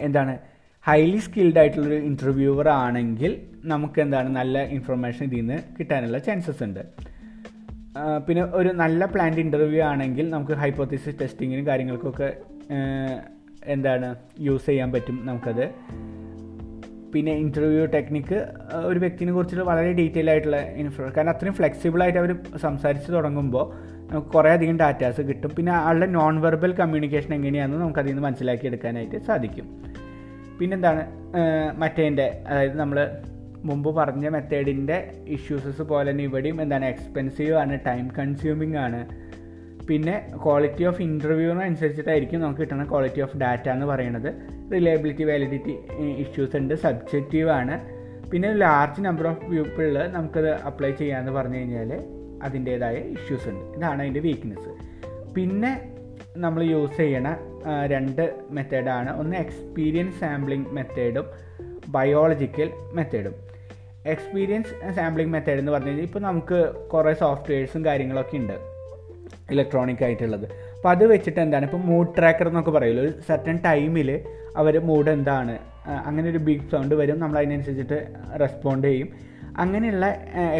എന്താണ്? 0.07 0.39
ഹൈലി 0.87 1.17
സ്കിൽഡ് 1.17 1.59
ആയിട്ടുള്ളൊരു 1.59 1.95
ഇന്റർവ്യൂവർ 1.95 2.69
ആണെങ്കിൽ 2.69 3.33
നമുക്ക് 3.65 4.01
എന്താണ് 4.01 4.29
നല്ല 4.37 4.63
ഇൻഫർമേഷൻ 4.77 5.25
ഇതിൽ 5.25 5.41
നിന്ന് 5.41 5.59
കിട്ടാനുള്ള 5.79 6.19
ചാൻസസ് 6.19 6.63
ഉണ്ട്. 6.63 6.83
പിന്നെ 8.27 8.43
ഒരു 8.45 8.69
നല്ല 8.69 9.05
പ്ലാൻഡ് 9.05 9.41
ഇന്റർവ്യൂ 9.41 9.83
ആണെങ്കിൽ 9.83 10.31
നമുക്ക് 10.31 10.53
ഹൈപ്പോത്തിസിസ് 10.53 11.21
ടെസ്റ്റിങ്ങിനും 11.21 11.67
കാര്യങ്ങൾക്കൊക്കെ 11.67 12.29
എന്താണ് 13.67 14.15
യൂസ് 14.41 14.67
ചെയ്യാൻ 14.67 14.93
പറ്റും 14.93 15.27
നമുക്കത്. 15.27 15.71
പിന്നെ 17.15 17.33
ഇന്റർവ്യൂ 17.33 17.87
ടെക്നിക്ക് 17.87 18.39
ഒരു 18.85 18.99
വ്യക്തിനെ 18.99 19.33
കുറിച്ചുള്ള 19.33 19.65
വളരെ 19.65 19.93
ഡീറ്റെയിൽ 19.93 20.31
ആയിട്ടുള്ള 20.31 20.61
ഇൻഫോ 20.83 21.05
കാരണം 21.17 21.31
അത്രയും 21.31 21.55
ഫ്ലെക്സിബിൾ 21.55 22.03
ആയിട്ട് 22.03 22.19
അവർ 22.19 22.37
സംസാരിച്ച് 22.57 23.13
തുടങ്ങുമ്പോൾ 23.13 23.65
നമുക്ക് 24.11 24.29
കുറേ 24.29 24.51
അധികം 24.51 24.79
ഡാറ്റാസ് 24.79 25.21
കിട്ടും. 25.21 25.51
പിന്നെ 25.57 25.73
ആളുടെ 25.73 26.07
നോൺ 26.07 26.41
വെർബൽ 26.41 26.73
കമ്മ്യൂണിക്കേഷൻ 26.73 27.35
എങ്ങനെയാണെന്ന് 27.35 27.83
നമുക്ക് 27.83 27.99
അതിൽ 27.99 28.11
നിന്ന് 28.11 28.23
മനസ്സിലാക്കിയെടുക്കാനായിട്ട് 28.23 29.19
സാധിക്കും. 29.19 29.67
പിന്നെന്താണ് 30.61 31.03
മറ്റേന്റെ 31.77 32.45
അതായത് 32.49 32.79
നമ്മൾ 32.79 32.99
മുമ്പ് 33.65 33.95
പറഞ്ഞ 33.97 34.29
മെത്തേഡിന്റെ 34.29 35.11
ഇഷ്യൂസസ് 35.27 35.83
പോലെ 35.83 36.11
തന്നെ 36.11 36.25
ഇവിടെയും 36.25 36.63
എന്താണ് 36.63 36.85
എക്സ്പെൻസീവ് 36.85 37.53
ആണ് 37.53 37.81
ടൈം 37.87 38.09
കൺസ്യൂമിങ് 38.19 38.77
ആണ് 38.77 39.01
പിന്നെ 39.91 40.15
ക്വാളിറ്റി 40.45 40.85
ഓഫ് 40.91 41.01
ഇന്റർവ്യൂവിന് 41.03 41.63
അനുസരിച്ചിട്ടായിരിക്കും 41.69 42.41
നമുക്ക് 42.43 42.61
കിട്ടുന്ന 42.61 42.85
ക്വാളിറ്റി 42.91 43.21
ഓഫ് 43.27 43.37
ഡാറ്റ 43.43 43.69
എന്ന് 43.75 43.87
പറയുന്നത്. 43.87 44.29
റിലയബിലിറ്റി 44.75 45.25
വാലിഡിറ്റി 45.31 45.75
ഇഷ്യൂസ് 46.25 46.57
ഉണ്ട് 46.57 46.75
സബ്ജക്റ്റീവ് 46.85 47.51
ആണ്. 47.61 47.77
പിന്നെ 48.33 48.51
ലാർജ് 48.63 49.05
നമ്പർ 49.07 49.27
ഓഫ് 49.31 49.47
പീപ്പിളിൽ 49.51 49.97
നമുക്കത് 50.17 50.51
അപ്ലൈ 50.71 50.91
ചെയ്യാമെന്ന് 51.01 51.33
പറഞ്ഞു 51.39 51.57
കഴിഞ്ഞാൽ 51.57 51.91
അതിന്റേതായ 52.43 52.97
ഇഷ്യൂസ് 53.17 53.49
ഉണ്ട്. 53.53 53.65
ഇതാണ് 53.77 54.01
അതിന്റെ 54.03 54.21
വീക്ക്നെസ് 54.21 54.71
പിന്നെ 55.35 55.73
നമ്മൾ 56.37 56.61
യൂസ് 56.63 56.97
ചെയ്യണ 56.97 57.29
രണ്ട് 57.93 58.23
മെത്തേഡാണ് 58.57 59.11
ഒന്ന് 59.21 59.37
എക്സ്പീരിയൻസ് 59.37 60.19
സാമ്പിളിംഗ് 60.21 60.69
മെത്തേഡും 60.77 61.27
ബയോളജിക്കൽ 61.89 62.69
മെത്തേഡും 62.93 63.35
എക്സ്പീരിയൻസ് 64.15 64.73
സാമ്പിളിംഗ് 64.99 65.33
മെത്തേഡ് 65.33 65.59
എന്ന് 65.59 65.73
പറഞ്ഞു 65.73 65.89
കഴിഞ്ഞാൽ 65.89 66.07
ഇപ്പോൾ 66.07 66.19
നമുക്ക് 66.19 66.59
കുറേ 66.93 67.13
സോഫ്റ്റ്വെയർസും 67.13 67.85
കാര്യങ്ങളൊക്കെ 67.85 68.37
ഉണ്ട്. 68.37 68.57
ഇലക്ട്രോണിക് 69.55 70.05
ആയിട്ടുള്ളത്. 70.07 70.47
അപ്പോൾ 70.77 70.91
അത് 70.95 71.05
വെച്ചിട്ട് 71.13 71.41
എന്താണ്? 71.41 71.65
ഇപ്പോൾ 71.69 71.83
മൂഡ് 71.91 72.13
ട്രാക്കർ 72.19 72.49
എന്നൊക്കെ 72.49 72.71
പറയുമല്ലോ 72.71 73.03
ഒരു 73.07 73.13
സർട്ടൺ 73.29 73.57
ടൈമിൽ 73.67 74.11
അവർ 74.61 74.75
മൂഡ് 74.91 75.11
എന്താണ് 75.17 75.57
അങ്ങനെ 76.07 76.27
ഒരു 76.31 76.41
ബിഗ് 76.47 76.67
സൗണ്ട് 76.73 76.95
വരും 77.01 77.19
നമ്മൾ 77.21 77.37
അതിനനുസരിച്ചിട്ട് 77.41 77.99
റെസ്പോണ്ട് 78.43 78.87
ചെയ്യും. 78.87 79.09
അങ്ങനെയുള്ള 79.63 80.07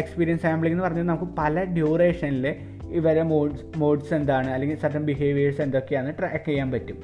എക്സ്പീരിയൻസ് 0.01 0.43
സാമ്പിളിംഗ് 0.43 0.75
എന്ന് 0.75 0.85
പറഞ്ഞാൽ 0.87 1.05
നമുക്ക് 1.11 1.27
പല 1.39 1.63
ഡ്യൂറേഷനിൽ 1.77 2.45
ഇവരെ 2.99 3.23
മോഡ്സ് 3.31 3.65
മോഡ്സ് 3.81 4.13
എന്താണ് 4.13 4.49
അല്ലെങ്കിൽ 4.53 4.77
സർട്ടൻ 4.83 5.03
ബിഹേവിയേഴ്സ് 5.09 5.61
എന്തൊക്കെയാണ് 5.65 6.09
ട്രാക്ക് 6.19 6.45
ചെയ്യാൻ 6.47 6.69
പറ്റും. 6.71 6.97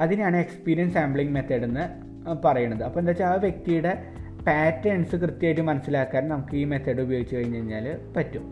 അതിനാണ് 0.00 0.36
എക്സ്പീരിയൻസ് 0.44 0.94
സാമ്പിളിംഗ് 0.94 1.34
മെത്തേഡ് 1.36 1.66
എന്ന് 1.68 1.84
പറയുന്നത് 2.44 2.82
അപ്പോൾ 2.86 3.00
എന്താ 3.00 3.12
വെച്ചാൽ 3.12 3.28
ആ 3.32 3.34
വ്യക്തിയുടെ 3.46 3.92
പാറ്റേൺസ് 4.46 5.16
കൃത്യമായിട്ട് 5.22 5.62
മനസ്സിലാക്കാൻ 5.70 6.22
നമുക്ക് 6.28 6.54
ഈ 6.60 6.64
മെത്തേഡ് 6.72 7.00
ഉപയോഗിച്ച് 7.06 7.34
കഴിഞ്ഞ് 7.36 7.58
കഴിഞ്ഞാൽ 7.58 7.86
പറ്റും. 8.16 8.44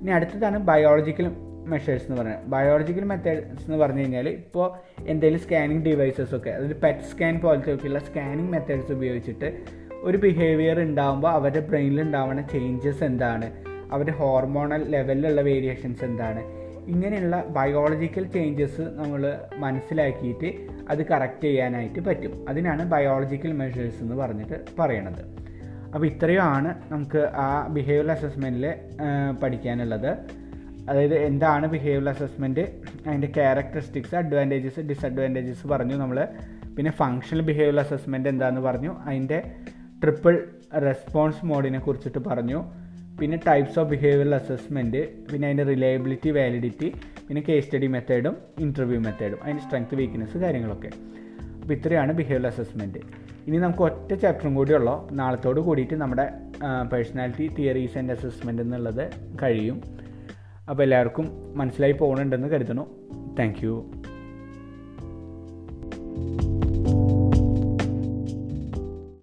ഇനി 0.00 0.12
അടുത്തതാണ് 0.18 0.58
ബയോളജിക്കൽ 0.70 1.26
മെഷേഴ്സ് 1.66 2.04
എന്ന് 2.04 2.22
പറയുന്നത് 2.22 2.46
ബയോളജിക്കൽ 2.46 3.04
മെത്തേഡ്സ് 3.04 3.64
എന്ന് 3.64 3.76
പറഞ്ഞു 3.76 4.00
കഴിഞ്ഞാൽ 4.00 4.28
ഇപ്പോൾ 4.28 4.66
എന്തെങ്കിലും 5.06 5.42
സ്കാനിങ് 5.42 5.82
ഡിവൈസസ് 5.82 6.34
ഒക്കെ 6.34 6.50
അതായത് 6.50 6.76
പെറ്റ് 6.76 7.00
സ്കാൻ 7.00 7.38
പോലത്തെ 7.38 7.74
ഒക്കെയുള്ള 7.74 7.98
സ്കാനിങ് 7.98 8.48
മെത്തേഡ്സ് 8.48 8.92
ഉപയോഗിച്ചിട്ട് 8.92 9.62
ഒരു 9.92 10.16
ബിഹേവിയർ 10.16 10.80
ഉണ്ടാകുമ്പോൾ 10.80 11.28
അവരുടെ 11.28 11.60
ബ്രെയിനിൽ 11.60 12.00
ഉണ്ടാവുന്ന 12.00 12.42
ചേഞ്ചസ് 12.42 13.04
എന്താണ്? 13.04 13.46
അവരുടെ 13.92 14.12
ഹോർമോണൽ 14.12 14.82
ലെവലിലുള്ള 14.82 15.40
വേരിയേഷൻസ് 15.40 16.04
എന്താണ്? 16.04 16.64
ഇങ്ങനെയുള്ള 16.86 17.44
ബയോളജിക്കൽ 17.48 18.24
ചേഞ്ചസ് 18.24 18.80
നമ്മൾ 18.80 19.38
മനസ്സിലാക്കിയിട്ട് 19.56 20.48
അത് 20.90 21.06
കറക്റ്റ് 21.06 21.44
ചെയ്യാനായിട്ട് 21.44 22.00
പറ്റും. 22.00 22.46
അതിനാണ് 22.48 22.90
ബയോളജിക്കൽ 22.90 23.52
മെഷേഴ്സ് 23.52 24.02
എന്ന് 24.02 24.14
പറഞ്ഞിട്ട് 24.14 24.64
പറയണത്. 24.78 25.22
അപ്പോൾ 25.94 26.06
ഇത്രയുമാണ് 26.06 26.74
നമുക്ക് 26.92 27.18
ആ 27.18 27.66
ബിഹേവിയർ 27.66 28.10
അസസ്മെന്റിൽ 28.10 28.74
പഠിക്കാനുള്ളത്. 29.42 30.10
അതായത് 30.88 31.14
എന്താണ് 31.28 31.66
ബിഹേവിയർ 31.74 32.08
അസസ്മെന്റ് 32.08 32.64
അതിന്റെ 33.06 33.28
ക്യാരക്ടറിസ്റ്റിക്സ് 33.36 34.14
അഡ്വാന്റേജസ് 34.20 34.80
ഡിസഡ്വാന്റേജസ് 34.90 35.66
പറഞ്ഞു 35.72 35.96
നമ്മൾ 36.02 36.18
പിന്നെ 36.76 36.90
ഫങ്ഷണൽ 37.00 37.40
ബിഹേവിയർ 37.40 37.78
അസസ്മെന്റ് 37.84 38.28
എന്താണെന്ന് 38.28 38.60
പറഞ്ഞു. 38.60 38.92
അതിന്റെ 39.08 39.38
ട്രിപ്പിൾ 40.02 40.34
റെസ്പോൺസ് 40.88 41.44
മോഡിനെ 41.50 41.78
കുറിച്ചിട്ട് 41.78 42.18
പറഞ്ഞു. 42.28 42.60
പിന്നെ 43.20 43.36
ടൈപ്സ് 43.48 43.78
ഓഫ് 43.80 43.88
ബിഹേവിയർ 43.90 44.30
അസസ്മെന്റ് 44.34 45.02
പിന്നെ 45.32 45.44
അതിന്റെ 45.48 45.64
റിലയബിലിറ്റി 45.72 46.30
വാലിഡിറ്റി 46.30 46.88
പിന്നെ 47.26 47.42
കേസ് 47.48 47.64
സ്റ്റഡി 47.66 47.88
മെത്തേഡും 47.96 48.36
ഇന്റർവ്യൂ 48.60 49.00
മെത്തേഡും 49.00 49.38
അതിന്റെ 49.42 49.62
സ്ട്രെങ്ത് 49.66 49.94
വീക്ക്നെസ് 50.00 50.38
കാര്യങ്ങളൊക്കെ. 50.44 50.90
അപ്പോൾ 51.60 51.74
ഇത്രയാണ് 51.74 52.12
ബിഹേവിയർ 52.12 52.46
അസസ്മെന്റ് 52.52 53.02
ഇനി 53.46 53.56
നമുക്ക് 53.56 53.84
ഒറ്റ 53.88 54.10
ചാപ്റ്ററും 54.22 54.54
കൂടി 54.54 54.72
ഉള്ളൂ. 54.74 54.94
നാളത്തോട് 55.20 55.60
കൂടിയിട്ട് 55.60 55.96
നമ്മുടെ 56.02 56.26
പേഴ്സണാലിറ്റി 56.92 57.46
തിയറീസ് 57.58 57.96
ആൻഡ് 57.98 58.12
അസസ്മെന്റ് 58.16 58.62
എന്നുള്ളത് 58.62 59.04
കഴിയും. 59.42 59.78
അപ്പോൾ 60.68 60.82
എല്ലാവർക്കും 60.82 61.26
മനസ്സിലായി 61.54 61.92
പോകണുണ്ടെന്ന് 61.92 62.48
കരുതണു 62.48 62.86
താങ്ക് 63.38 63.64
യു 63.64 63.74
thank 66.16 66.42
you. 66.42 66.63